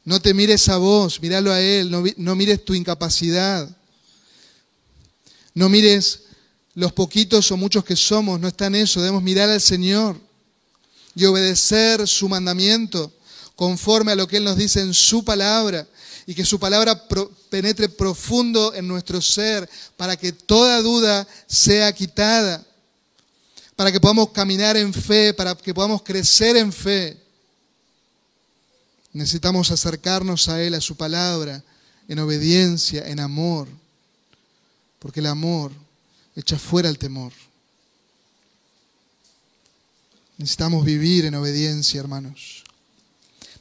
[0.03, 3.67] No te mires a vos, míralo a Él, no, no mires tu incapacidad.
[5.55, 6.23] No mires
[6.75, 10.24] los poquitos o muchos que somos, no está en eso, debemos mirar al Señor
[11.15, 13.11] y obedecer su mandamiento
[13.55, 15.87] conforme a lo que Él nos dice en su palabra
[16.27, 17.07] y que su palabra
[17.49, 22.65] penetre profundo en nuestro ser para que toda duda sea quitada,
[23.75, 27.17] para que podamos caminar en fe, para que podamos crecer en fe.
[29.13, 31.63] Necesitamos acercarnos a Él, a su palabra,
[32.07, 33.67] en obediencia, en amor,
[34.99, 35.71] porque el amor
[36.35, 37.31] echa fuera el temor.
[40.37, 42.63] Necesitamos vivir en obediencia, hermanos.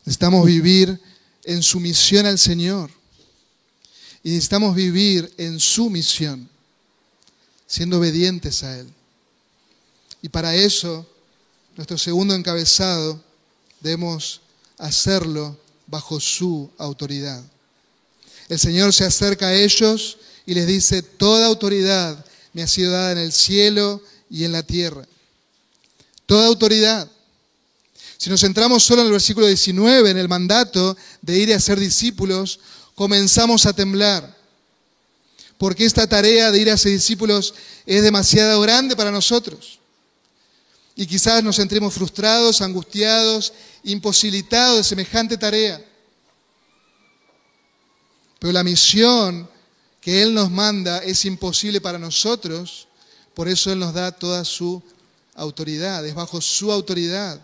[0.04, 1.00] Necesitamos vivir
[1.44, 2.90] en sumisión al Señor.
[4.22, 6.48] Y necesitamos vivir en su misión,
[7.66, 8.88] siendo obedientes a Él.
[10.22, 11.06] Y para eso,
[11.76, 13.22] nuestro segundo encabezado,
[13.80, 14.40] debemos
[14.78, 17.44] hacerlo bajo su autoridad.
[18.48, 23.12] El Señor se acerca a ellos y les dice, toda autoridad me ha sido dada
[23.12, 25.06] en el cielo y en la tierra.
[26.26, 27.08] Toda autoridad.
[28.16, 31.78] Si nos centramos solo en el versículo 19, en el mandato de ir a ser
[31.78, 32.60] discípulos,
[32.94, 34.34] comenzamos a temblar.
[35.58, 37.54] porque esta tarea de ir a ser discípulos
[37.86, 39.78] es demasiado grande para nosotros.
[40.96, 43.52] Y quizás nos sentimos frustrados, angustiados,
[43.82, 45.82] imposibilitados de semejante tarea.
[48.38, 49.48] Pero la misión
[50.00, 52.88] que Él nos manda es imposible para nosotros,
[53.32, 54.82] por eso Él nos da toda su
[55.34, 57.40] autoridad, es bajo su autoridad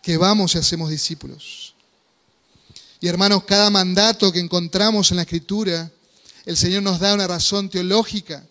[0.00, 1.74] que vamos y hacemos discípulos.
[3.00, 5.90] Y hermanos, cada mandato que encontramos en la Escritura,
[6.46, 8.46] el Señor nos da una razón teológica,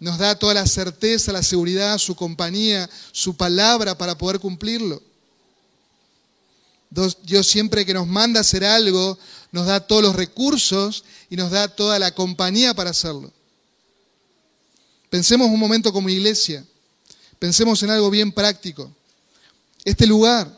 [0.00, 5.00] nos da toda la certeza, la seguridad, su compañía, su palabra para poder cumplirlo.
[7.22, 9.18] Dios siempre que nos manda hacer algo,
[9.50, 13.32] nos da todos los recursos y nos da toda la compañía para hacerlo.
[15.10, 16.64] Pensemos un momento como iglesia,
[17.44, 18.90] pensemos en algo bien práctico.
[19.84, 20.50] Este lugar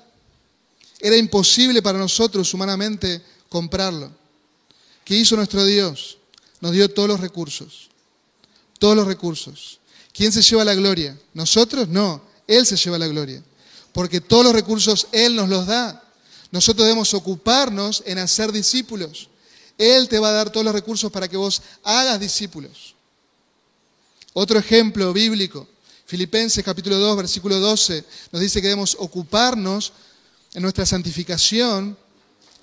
[1.01, 4.13] era imposible para nosotros humanamente comprarlo.
[5.05, 6.19] ¿Qué hizo nuestro Dios?
[6.61, 7.91] Nos dio todos los recursos.
[8.79, 9.81] Todos los recursos.
[10.13, 11.19] ¿Quién se lleva la gloria?
[11.35, 11.89] ¿Nosotros?
[11.89, 13.43] No, Él se lleva la gloria.
[13.93, 16.05] Porque todos los recursos Él nos los da.
[16.53, 19.29] Nosotros debemos ocuparnos en hacer discípulos.
[19.77, 22.95] Él te va a dar todos los recursos para que vos hagas discípulos.
[24.35, 25.67] Otro ejemplo bíblico,
[26.07, 29.93] Filipenses capítulo 2, versículo 12, nos dice que debemos ocuparnos
[30.55, 31.99] en nuestra santificación,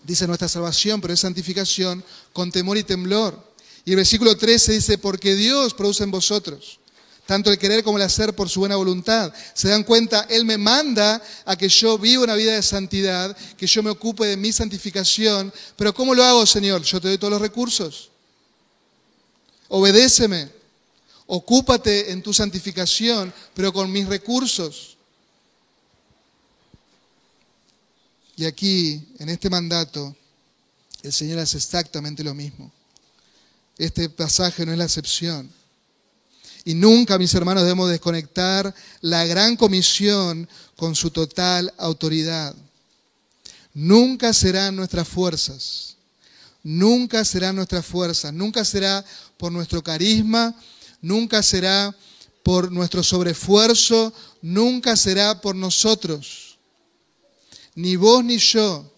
[0.03, 3.37] dice nuestra salvación, pero es santificación con temor y temblor.
[3.83, 6.79] Y el versículo 13 dice, porque Dios produce en vosotros
[7.25, 9.33] tanto el querer como el hacer por su buena voluntad.
[9.53, 13.67] Se dan cuenta, Él me manda a que yo viva una vida de santidad, que
[13.67, 15.53] yo me ocupe de mi santificación.
[15.77, 16.81] Pero ¿cómo lo hago, Señor?
[16.83, 18.09] Yo te doy todos los recursos.
[19.69, 20.62] Obedéceme.
[21.28, 24.97] Ocúpate en tu santificación, pero con mis recursos.
[28.36, 30.15] Y aquí, en este mandato,
[31.03, 32.71] el Señor hace exactamente lo mismo.
[33.78, 35.49] Este pasaje no es la excepción.
[36.65, 42.55] Y nunca, mis hermanos, debemos desconectar la gran comisión con su total autoridad.
[43.74, 45.97] Nunca serán nuestras fuerzas,
[46.61, 49.03] nunca serán nuestras fuerzas, nunca será
[49.38, 50.55] por nuestro carisma,
[51.03, 51.95] nunca será
[52.41, 56.57] por nuestro sobreesfuerzo, nunca será por nosotros.
[57.75, 58.91] Ni vos ni yo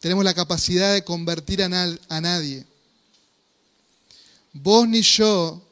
[0.00, 2.64] tenemos la capacidad de convertir a, nadie.
[4.52, 5.62] Vos ni yo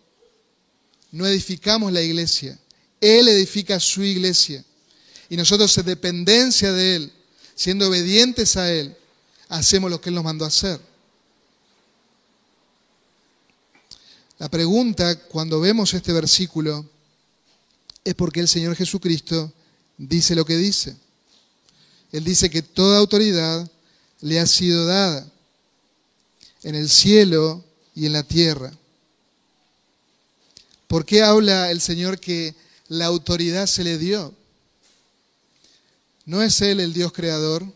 [1.11, 2.59] no edificamos la iglesia.
[3.01, 4.64] Él edifica su iglesia.
[5.30, 7.12] Y nosotros en dependencia de Él,
[7.55, 8.97] siendo obedientes a Él,
[9.49, 10.80] hacemos lo que Él nos mandó a hacer.
[14.39, 16.89] La pregunta cuando vemos este versículo
[18.05, 19.53] es porque el Señor Jesucristo
[19.97, 20.97] dice lo que dice.
[22.12, 23.68] Él dice que toda autoridad
[24.20, 25.26] le ha sido dada
[26.62, 27.64] en el cielo
[27.95, 28.72] y en la tierra.
[30.86, 32.55] ¿Por qué habla el Señor que
[32.86, 34.32] la autoridad se le dio?
[36.24, 37.66] ¿No es Él el Dios creador?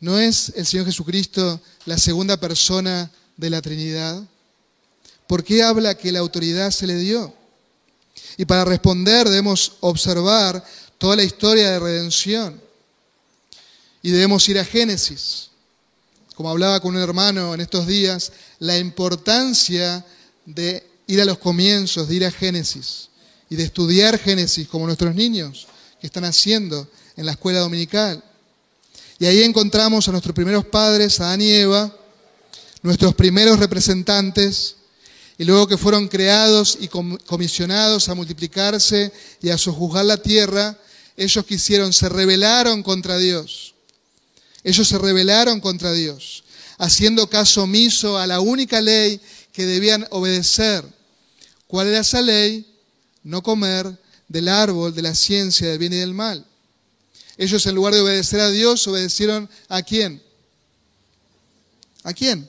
[0.00, 4.22] ¿No es el Señor Jesucristo la segunda persona de la Trinidad?
[5.26, 7.34] ¿Por qué habla que la autoridad se le dio?
[8.36, 10.64] Y para responder debemos observar
[10.98, 12.60] toda la historia de redención.
[14.02, 15.50] Y debemos ir a Génesis.
[16.34, 20.04] Como hablaba con un hermano en estos días, la importancia
[20.46, 23.08] de ir a los comienzos, de ir a Génesis
[23.50, 25.66] y de estudiar Génesis como nuestros niños
[26.00, 28.22] que están haciendo en la escuela dominical.
[29.18, 31.94] Y ahí encontramos a nuestros primeros padres, Adán y Eva,
[32.82, 34.76] nuestros primeros representantes,
[35.42, 39.12] y luego que fueron creados y comisionados a multiplicarse
[39.42, 40.78] y a sojuzgar la tierra,
[41.16, 43.74] ellos quisieron, se rebelaron contra Dios.
[44.62, 46.44] Ellos se rebelaron contra Dios,
[46.78, 49.20] haciendo caso omiso a la única ley
[49.52, 50.84] que debían obedecer.
[51.66, 52.64] ¿Cuál era esa ley?
[53.24, 56.46] No comer del árbol de la ciencia del bien y del mal.
[57.36, 60.22] Ellos en lugar de obedecer a Dios, obedecieron a quién?
[62.04, 62.48] ¿A quién?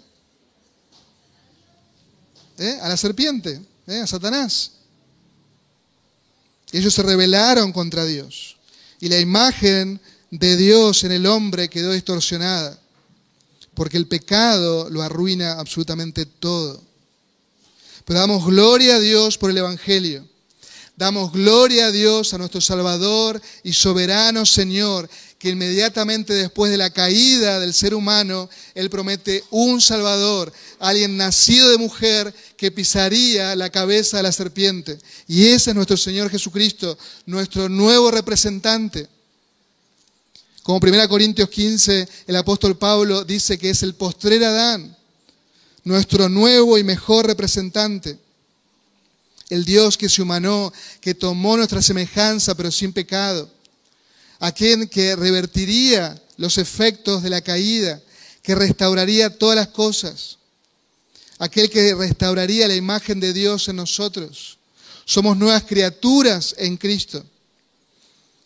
[2.57, 2.77] ¿Eh?
[2.81, 3.99] A la serpiente, ¿eh?
[3.99, 4.71] a Satanás.
[6.71, 8.57] Ellos se rebelaron contra Dios.
[8.99, 9.99] Y la imagen
[10.31, 12.79] de Dios en el hombre quedó distorsionada,
[13.75, 16.81] porque el pecado lo arruina absolutamente todo.
[18.05, 20.27] Pero damos gloria a Dios por el Evangelio.
[20.95, 25.09] Damos gloria a Dios, a nuestro Salvador y soberano Señor,
[25.43, 31.69] que inmediatamente después de la caída del ser humano, Él promete un Salvador, alguien nacido
[31.69, 34.97] de mujer que pisaría la cabeza de la serpiente.
[35.27, 39.09] Y ese es nuestro Señor Jesucristo, nuestro nuevo representante.
[40.61, 44.95] Como 1 Corintios 15, el apóstol Pablo dice que es el postrer Adán
[45.83, 48.17] nuestro nuevo y mejor representante.
[49.49, 50.71] El Dios que se humanó,
[51.01, 53.51] que tomó nuestra semejanza pero sin pecado.
[54.43, 58.01] Aquel que revertiría los efectos de la caída,
[58.41, 60.37] que restauraría todas las cosas.
[61.39, 64.57] Aquel que restauraría la imagen de Dios en nosotros.
[65.05, 67.23] Somos nuevas criaturas en Cristo.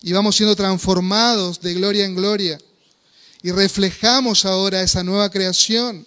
[0.03, 2.59] Y vamos siendo transformados de gloria en gloria.
[3.41, 6.05] Y reflejamos ahora esa nueva creación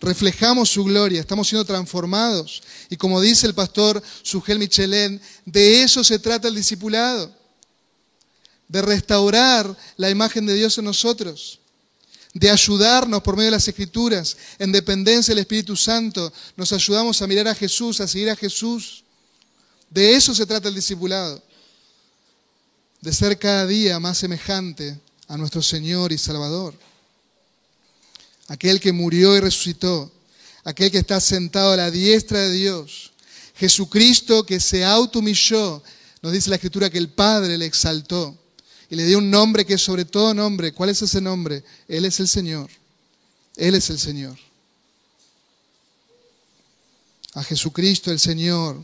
[0.00, 2.60] reflejamos su gloria, estamos siendo transformados.
[2.90, 7.32] Y como dice el pastor Sugel Michelén, de eso se trata el discipulado,
[8.68, 11.60] de restaurar la imagen de Dios en nosotros,
[12.32, 17.26] de ayudarnos por medio de las escrituras, en dependencia del Espíritu Santo, nos ayudamos a
[17.26, 19.04] mirar a Jesús, a seguir a Jesús.
[19.90, 21.42] De eso se trata el discipulado,
[23.00, 24.98] de ser cada día más semejante
[25.28, 26.74] a nuestro Señor y Salvador
[28.48, 30.10] aquel que murió y resucitó,
[30.64, 33.12] aquel que está sentado a la diestra de Dios,
[33.56, 35.82] Jesucristo que se automilló,
[36.22, 38.36] nos dice la Escritura que el Padre le exaltó
[38.90, 40.72] y le dio un nombre que es sobre todo nombre.
[40.72, 41.64] ¿Cuál es ese nombre?
[41.88, 42.70] Él es el Señor.
[43.56, 44.36] Él es el Señor.
[47.34, 48.82] A Jesucristo el Señor,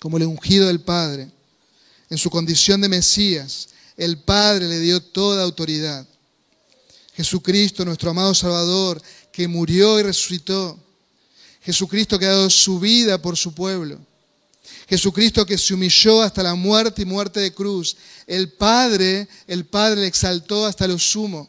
[0.00, 1.30] como el ungido del Padre,
[2.10, 6.06] en su condición de Mesías, el Padre le dio toda autoridad.
[7.14, 9.00] Jesucristo, nuestro amado Salvador,
[9.32, 10.78] que murió y resucitó.
[11.62, 13.98] Jesucristo que ha dado su vida por su pueblo.
[14.88, 17.96] Jesucristo que se humilló hasta la muerte y muerte de cruz.
[18.26, 21.48] El Padre, el Padre le exaltó hasta lo sumo.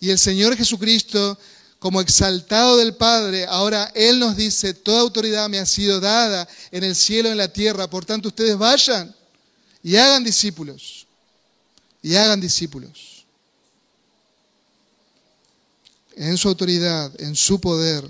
[0.00, 1.38] Y el Señor Jesucristo,
[1.78, 6.84] como exaltado del Padre, ahora Él nos dice, toda autoridad me ha sido dada en
[6.84, 7.88] el cielo y en la tierra.
[7.88, 9.14] Por tanto, ustedes vayan
[9.82, 11.06] y hagan discípulos.
[12.02, 13.10] Y hagan discípulos
[16.20, 18.06] en su autoridad, en su poder,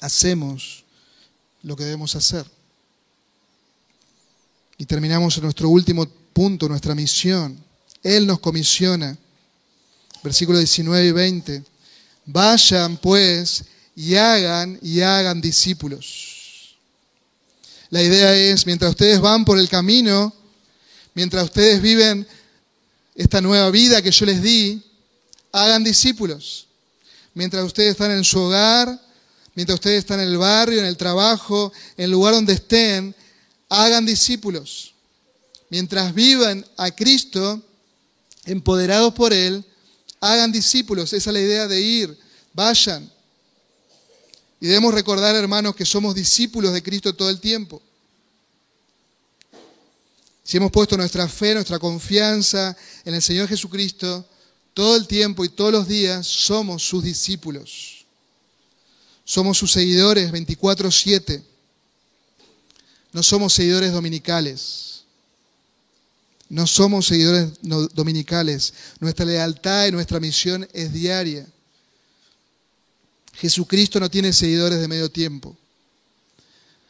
[0.00, 0.84] hacemos
[1.62, 2.46] lo que debemos hacer.
[4.78, 7.62] Y terminamos en nuestro último punto, nuestra misión.
[8.02, 9.16] Él nos comisiona.
[10.22, 11.64] Versículos 19 y 20.
[12.26, 13.64] Vayan pues
[13.94, 16.76] y hagan y hagan discípulos.
[17.90, 20.32] La idea es, mientras ustedes van por el camino,
[21.14, 22.26] mientras ustedes viven
[23.14, 24.82] esta nueva vida que yo les di,
[25.52, 26.68] hagan discípulos
[27.38, 29.00] mientras ustedes están en su hogar,
[29.54, 33.14] mientras ustedes están en el barrio, en el trabajo, en el lugar donde estén,
[33.68, 34.94] hagan discípulos.
[35.70, 37.62] Mientras vivan a Cristo,
[38.44, 39.64] empoderados por Él,
[40.20, 41.12] hagan discípulos.
[41.12, 42.18] Esa es la idea de ir,
[42.52, 43.10] vayan.
[44.60, 47.80] Y debemos recordar, hermanos, que somos discípulos de Cristo todo el tiempo.
[50.42, 54.26] Si hemos puesto nuestra fe, nuestra confianza en el Señor Jesucristo,
[54.72, 58.06] todo el tiempo y todos los días somos sus discípulos.
[59.24, 61.42] Somos sus seguidores 24/7.
[63.12, 65.04] No somos seguidores dominicales.
[66.48, 68.72] No somos seguidores dominicales.
[69.00, 71.46] Nuestra lealtad y nuestra misión es diaria.
[73.34, 75.56] Jesucristo no tiene seguidores de medio tiempo.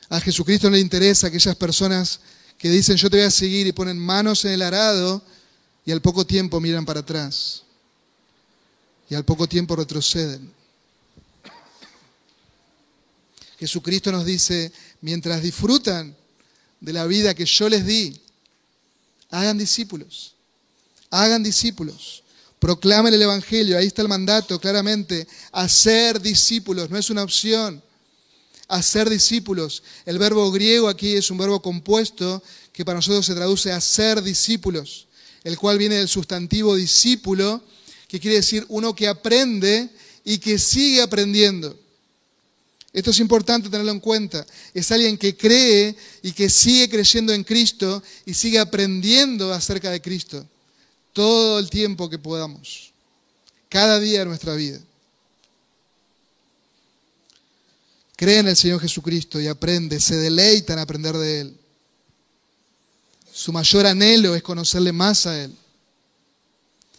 [0.09, 2.21] A Jesucristo no le interesa aquellas personas
[2.57, 5.23] que dicen yo te voy a seguir y ponen manos en el arado
[5.85, 7.63] y al poco tiempo miran para atrás
[9.11, 10.58] y al poco tiempo retroceden.
[13.59, 16.17] Jesucristo nos dice, mientras disfrutan
[16.81, 18.21] de la vida que yo les di,
[19.31, 20.35] hagan discípulos,
[21.11, 22.23] hagan discípulos,
[22.61, 27.83] proclamen el Evangelio, ahí está el mandato claramente, hacer discípulos, no es una opción,
[28.69, 29.83] hacer discípulos.
[30.07, 32.43] El verbo griego aquí es un verbo compuesto
[32.73, 35.09] que para nosotros se traduce a ser discípulos,
[35.43, 37.63] el cual viene del sustantivo discípulo,
[38.07, 39.91] que quiere decir uno que aprende
[40.25, 41.77] y que sigue aprendiendo.
[42.93, 44.47] Esto es importante tenerlo en cuenta.
[44.73, 50.01] Es alguien que cree y que sigue creyendo en Cristo y sigue aprendiendo acerca de
[50.01, 50.47] Cristo
[51.13, 52.93] todo el tiempo que podamos,
[53.69, 54.81] cada día de nuestra vida.
[58.17, 61.57] Cree en el Señor Jesucristo y aprende, se deleita en aprender de Él.
[63.33, 65.55] Su mayor anhelo es conocerle más a Él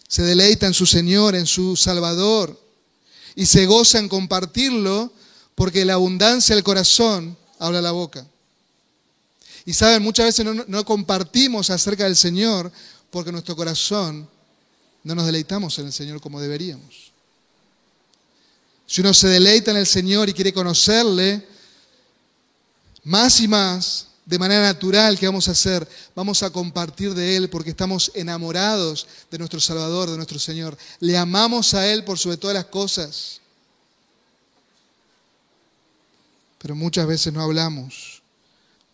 [0.09, 2.59] se deleita en su Señor, en su Salvador,
[3.35, 5.13] y se goza en compartirlo
[5.59, 8.25] porque la abundancia del corazón habla la boca.
[9.65, 12.71] Y saben, muchas veces no, compartimos acerca del Señor
[13.11, 14.25] porque nuestro corazón
[15.03, 17.11] no nos deleitamos en el Señor como deberíamos.
[18.87, 21.45] Si uno se deleita en el Señor y quiere conocerle
[23.03, 25.85] más y más, de manera natural que vamos a hacer,
[26.15, 30.77] vamos a compartir de Él porque estamos enamorados de nuestro Salvador, de nuestro Señor.
[31.01, 33.38] Le amamos a Él por sobre todas las cosas.
[36.59, 38.21] Pero muchas veces no hablamos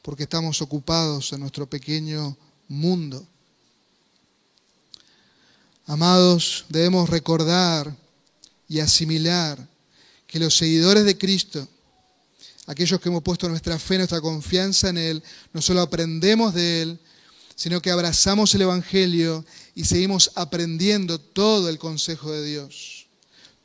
[0.01, 2.37] porque estamos ocupados en nuestro pequeño
[2.67, 3.25] mundo.
[5.87, 7.93] Amados, debemos recordar
[8.69, 9.67] y asimilar
[10.27, 11.67] que los seguidores de Cristo,
[12.67, 16.99] aquellos que hemos puesto nuestra fe, nuestra confianza en Él, no solo aprendemos de Él,
[17.55, 19.43] sino que abrazamos el Evangelio
[19.73, 23.07] y seguimos aprendiendo todo el consejo de Dios.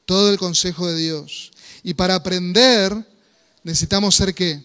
[0.07, 1.51] Todo el consejo de Dios.
[1.83, 2.95] Y para aprender
[3.63, 4.63] necesitamos ser qué?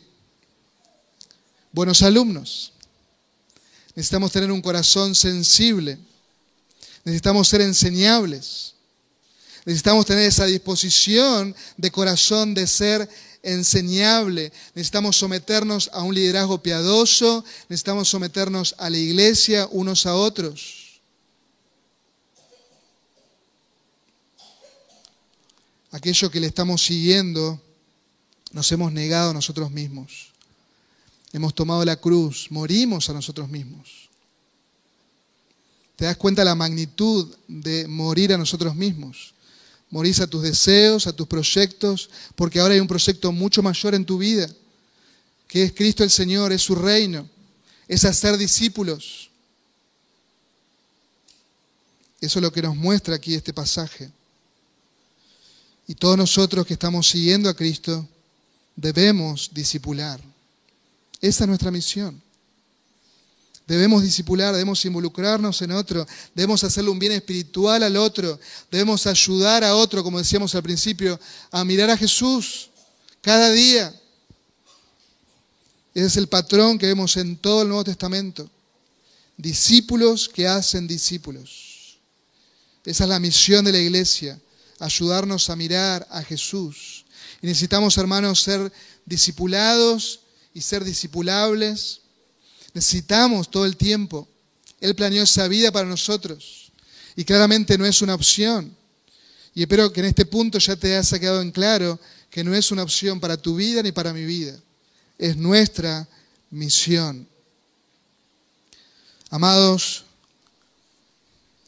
[1.72, 2.72] Buenos alumnos.
[3.96, 5.98] Necesitamos tener un corazón sensible.
[7.04, 8.74] Necesitamos ser enseñables.
[9.66, 13.10] Necesitamos tener esa disposición de corazón de ser
[13.42, 14.52] enseñable.
[14.74, 17.44] Necesitamos someternos a un liderazgo piadoso.
[17.70, 21.02] Necesitamos someternos a la iglesia unos a otros.
[25.92, 27.62] Aquello que le estamos siguiendo,
[28.52, 30.30] nos hemos negado a nosotros mismos.
[31.34, 34.10] Hemos tomado la cruz, morimos a nosotros mismos.
[35.96, 39.34] ¿Te das cuenta la magnitud de morir a nosotros mismos?
[39.90, 44.06] Morís a tus deseos, a tus proyectos, porque ahora hay un proyecto mucho mayor en
[44.06, 44.50] tu vida,
[45.48, 47.30] que es Cristo el Señor, es su reino,
[47.88, 49.30] es hacer discípulos.
[52.20, 54.10] Eso es lo que nos muestra aquí este pasaje.
[55.88, 58.08] Y todos nosotros que estamos siguiendo a Cristo
[58.76, 60.22] debemos discipular.
[61.22, 62.22] Esa es nuestra misión.
[63.68, 66.06] Debemos disipular, debemos involucrarnos en otro,
[66.36, 71.20] debemos hacerle un bien espiritual al otro, debemos ayudar a otro, como decíamos al principio,
[71.50, 72.70] a mirar a Jesús
[73.22, 73.92] cada día.
[75.96, 78.48] Ese es el patrón que vemos en todo el Nuevo Testamento.
[79.36, 81.98] Discípulos que hacen discípulos.
[82.86, 84.40] Esa es la misión de la iglesia,
[84.80, 86.95] ayudarnos a mirar a Jesús.
[87.46, 88.74] Y necesitamos, hermanos, ser
[89.06, 90.22] discipulados
[90.52, 92.02] y ser discipulables
[92.74, 94.28] Necesitamos todo el tiempo.
[94.82, 96.72] Él planeó esa vida para nosotros.
[97.16, 98.76] Y claramente no es una opción.
[99.54, 101.98] Y espero que en este punto ya te haya quedado en claro
[102.30, 104.60] que no es una opción para tu vida ni para mi vida.
[105.18, 106.06] Es nuestra
[106.50, 107.26] misión.
[109.30, 110.04] Amados,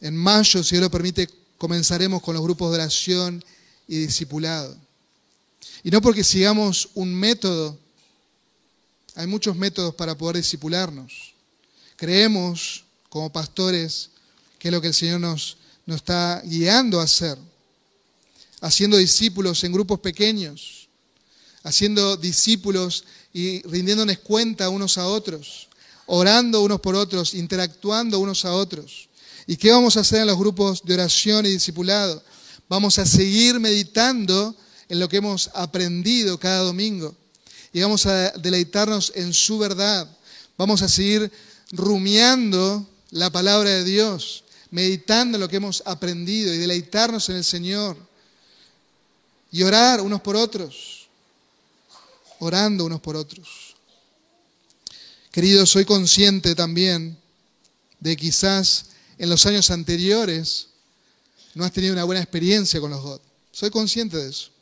[0.02, 3.46] en mayo, si Dios lo permite, comenzaremos con los grupos de oración
[3.88, 4.87] y discipulado.
[5.84, 7.78] Y no porque sigamos un método
[9.18, 11.34] hay muchos métodos para poder discipularnos.
[11.96, 14.12] Creemos como pastores
[14.60, 15.58] que es lo que el Señor nos,
[15.88, 17.36] está guiando a hacer.
[18.62, 20.88] Haciendo discípulos en grupos pequeños,
[21.64, 25.68] haciendo discípulos y rindiéndonos cuenta unos a otros,
[26.06, 29.10] orando unos por otros, interactuando unos a otros.
[29.48, 32.24] ¿Y qué vamos a hacer en los grupos de oración y discipulado?
[32.70, 34.56] Vamos a seguir meditando
[34.90, 37.16] en lo que hemos aprendido cada domingo
[37.74, 40.10] y vamos a deleitarnos en su verdad.
[40.58, 41.32] Vamos a seguir
[41.72, 47.98] rumiando la palabra de Dios, meditando lo que hemos aprendido y deleitarnos en el Señor.
[49.52, 51.08] Y orar unos por otros,
[52.40, 53.76] orando unos por otros.
[55.32, 57.18] Queridos, soy consciente también
[58.00, 58.86] de quizás
[59.18, 60.70] en los años anteriores
[61.54, 63.22] no has tenido una buena experiencia con los God.
[63.52, 64.57] Soy consciente de eso.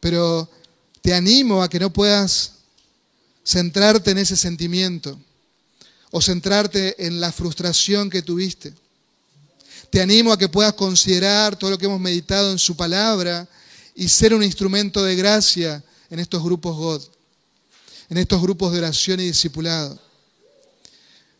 [0.00, 0.50] Pero
[1.00, 2.52] te animo a que no puedas
[3.44, 5.18] centrarte en ese sentimiento
[6.10, 8.72] o centrarte en la frustración que tuviste.
[9.90, 13.48] Te animo a que puedas considerar todo lo que hemos meditado en su palabra
[13.94, 17.02] y ser un instrumento de gracia en estos grupos God,
[18.10, 19.98] en estos grupos de oración y discipulado.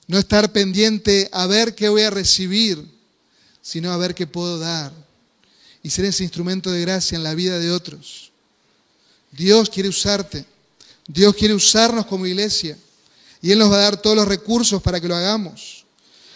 [0.06, 2.84] No estar pendiente a ver qué voy a recibir,
[3.60, 4.92] sino a ver qué puedo dar
[5.82, 8.32] y ser ese instrumento de gracia en la vida de otros.
[9.36, 10.44] Dios quiere usarte.
[11.06, 12.76] Dios quiere usarnos como iglesia.
[13.42, 15.84] Y Él nos va a dar todos los recursos para que lo hagamos.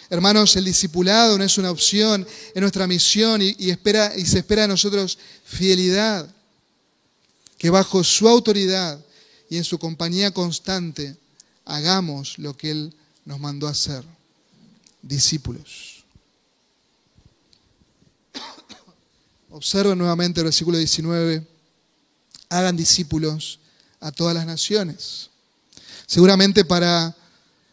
[0.09, 4.63] Hermanos, el discipulado no es una opción, es nuestra misión y, espera, y se espera
[4.63, 6.29] de nosotros fidelidad.
[7.57, 8.99] Que bajo su autoridad
[9.49, 11.15] y en su compañía constante
[11.65, 12.93] hagamos lo que Él
[13.25, 14.03] nos mandó hacer.
[15.01, 16.03] Discípulos.
[19.49, 21.50] Observen nuevamente el versículo 19
[22.51, 23.59] hagan discípulos
[24.01, 25.29] a todas las naciones.
[26.05, 27.15] Seguramente para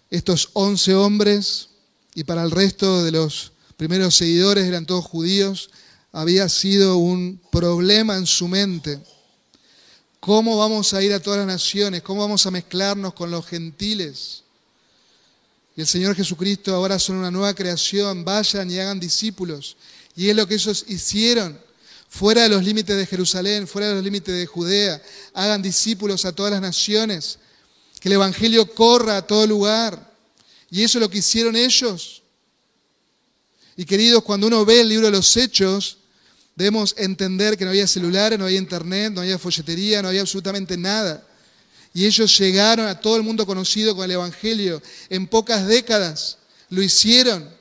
[0.08, 1.68] estos once hombres
[2.14, 5.70] y para el resto de los primeros seguidores, eran todos judíos,
[6.12, 9.00] había sido un problema en su mente.
[10.20, 12.02] ¿Cómo vamos a ir a todas las naciones?
[12.02, 14.44] ¿Cómo vamos a mezclarnos con los gentiles?
[15.76, 19.76] Y el Señor Jesucristo ahora son una nueva creación, vayan y hagan discípulos.
[20.14, 21.58] Y es lo que ellos hicieron
[22.09, 25.00] fuera de los límites de Jerusalén, fuera de los límites de Judea.
[25.34, 27.38] Hagan discípulos a todas las naciones.
[28.00, 30.12] Que el Evangelio corra a todo lugar.
[30.70, 32.22] Y eso es lo que hicieron ellos.
[33.76, 35.98] Y queridos, cuando uno ve el libro de los Hechos,
[36.56, 40.76] debemos entender que no había celulares, no había internet, no había folletería, no había absolutamente
[40.76, 41.24] nada.
[41.94, 46.38] Y ellos llegaron a todo el mundo conocido con el Evangelio en pocas décadas.
[46.68, 47.57] Lo hicieron.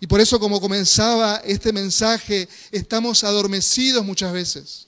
[0.00, 4.86] Y por eso como comenzaba este mensaje, estamos adormecidos muchas veces.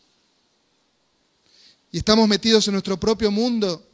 [1.91, 3.85] Y estamos metidos en nuestro propio mundo.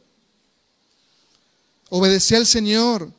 [1.89, 3.11] Obedece al Señor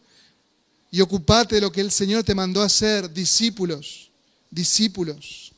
[0.91, 4.11] y ocupate de lo que el Señor te mandó a hacer, discípulos,
[4.51, 5.53] discípulos.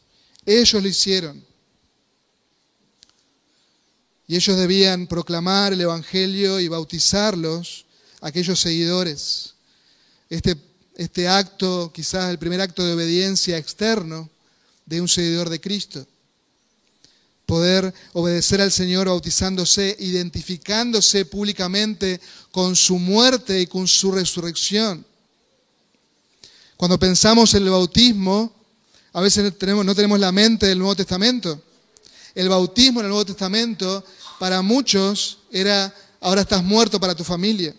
[0.46, 1.44] Ellos lo hicieron.
[4.28, 7.86] Y ellos debían proclamar el Evangelio y bautizarlos,
[8.20, 9.54] aquellos seguidores.
[10.28, 10.54] Este
[10.98, 14.28] este acto, quizás el primer acto de obediencia externo
[14.84, 16.04] de un seguidor de Cristo.
[17.46, 22.20] Poder obedecer al Señor bautizándose, identificándose públicamente
[22.50, 25.06] con su muerte y con su resurrección.
[26.76, 28.52] Cuando pensamos en el bautismo,
[29.12, 31.62] a veces no tenemos la mente del Nuevo Testamento.
[32.34, 34.04] El bautismo en el Nuevo Testamento
[34.40, 37.72] para muchos era, ahora estás muerto para tu familia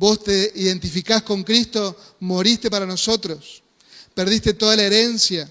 [0.00, 3.62] vos te identificás con Cristo, moriste para nosotros,
[4.14, 5.46] perdiste toda la herencia,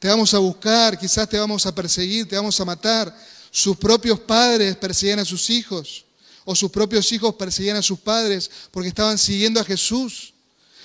[0.00, 3.16] te vamos a buscar, quizás te vamos a perseguir, te vamos a matar.
[3.52, 6.04] Sus propios padres perseguían a sus hijos,
[6.44, 10.34] o sus propios hijos perseguían a sus padres porque estaban siguiendo a Jesús.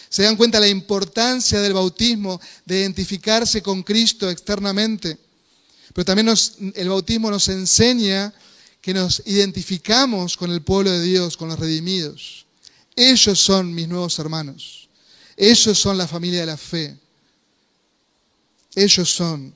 [0.08, 5.18] Se dan cuenta la importancia del bautismo, de identificarse con Cristo externamente.
[5.96, 6.32] Pero también
[6.76, 8.32] el bautismo nos enseña
[8.80, 12.47] que nos identificamos con el pueblo de Dios, con los redimidos.
[13.00, 14.90] Ellos son mis nuevos hermanos.
[15.36, 16.98] Ellos son la familia de la fe.
[18.74, 19.54] Ellos son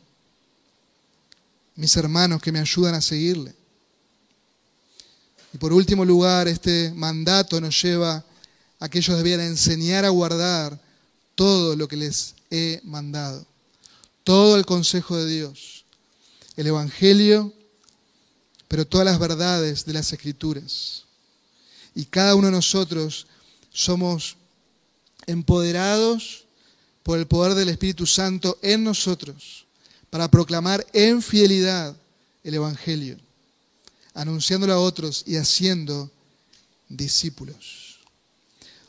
[1.75, 3.55] mis hermanos que me ayudan a seguirle.
[5.53, 8.23] Y por último lugar, este mandato nos lleva
[8.79, 10.79] a que ellos debieran enseñar a guardar
[11.33, 13.43] todo lo que les he mandado.
[14.23, 15.83] Todo el consejo de Dios.
[16.55, 17.51] El Evangelio,
[18.67, 21.05] pero todas las verdades de las Escrituras.
[21.95, 23.25] Y cada uno de nosotros
[23.71, 24.37] somos
[25.27, 26.45] empoderados
[27.03, 29.65] por el poder del Espíritu Santo en nosotros
[30.09, 31.95] para proclamar en fidelidad
[32.43, 33.17] el Evangelio,
[34.13, 36.11] anunciándolo a otros y haciendo
[36.89, 37.99] discípulos.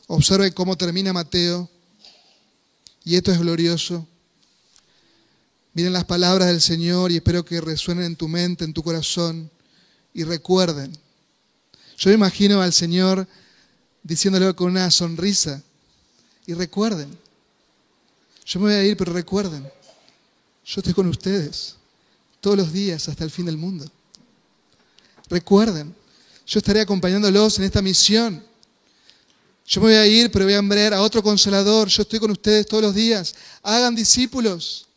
[0.07, 1.69] Observe cómo termina Mateo,
[3.05, 4.05] y esto es glorioso.
[5.73, 9.49] Miren las palabras del Señor y espero que resuenen en tu mente, en tu corazón,
[10.13, 10.95] y recuerden.
[11.97, 13.27] Yo imagino al Señor
[14.03, 15.61] diciéndole con una sonrisa.
[16.45, 17.17] Y recuerden,
[18.45, 19.63] yo me voy a ir, pero recuerden,
[20.65, 21.75] yo estoy con ustedes
[22.41, 23.85] todos los días hasta el fin del mundo.
[25.29, 25.95] Recuerden,
[26.45, 28.43] yo estaré acompañándolos en esta misión.
[29.65, 31.87] Yo me voy a ir, pero voy a enviar a otro consolador.
[31.87, 33.33] Yo estoy con ustedes todos los días.
[33.61, 34.87] Hagan discípulos.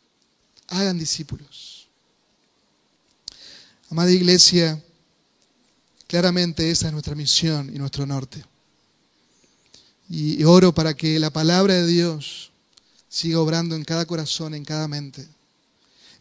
[0.67, 1.87] Hagan discípulos.
[3.89, 4.83] Amada iglesia,
[6.07, 8.43] claramente esa es nuestra misión y nuestro norte.
[10.09, 12.51] Y oro para que la palabra de Dios
[13.09, 15.27] siga obrando en cada corazón, en cada mente.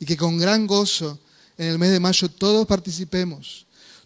[0.00, 1.18] Y que con gran gozo
[1.56, 3.64] en el mes de mayo todos participemos,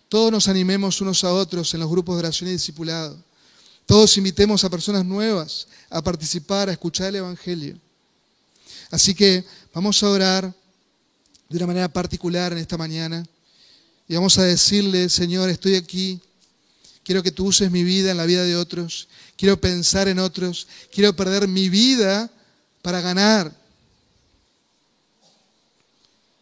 [0.08, 3.16] todos nos animemos unos a otros en los grupos de oración y discipulado.
[3.86, 7.76] Todos invitemos a personas nuevas a participar, a escuchar el Evangelio.
[8.90, 10.54] Así que vamos a orar
[11.48, 13.26] de una manera particular en esta mañana
[14.06, 16.20] y vamos a decirle, Señor, estoy aquí
[17.10, 19.08] Quiero que tú uses mi vida en la vida de otros.
[19.40, 20.68] Quiero pensar en otros.
[20.92, 22.30] Quiero perder mi vida
[22.82, 23.50] para ganar.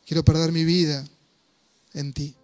[0.05, 1.07] Quiero perder mi vida
[1.95, 2.35] en ti.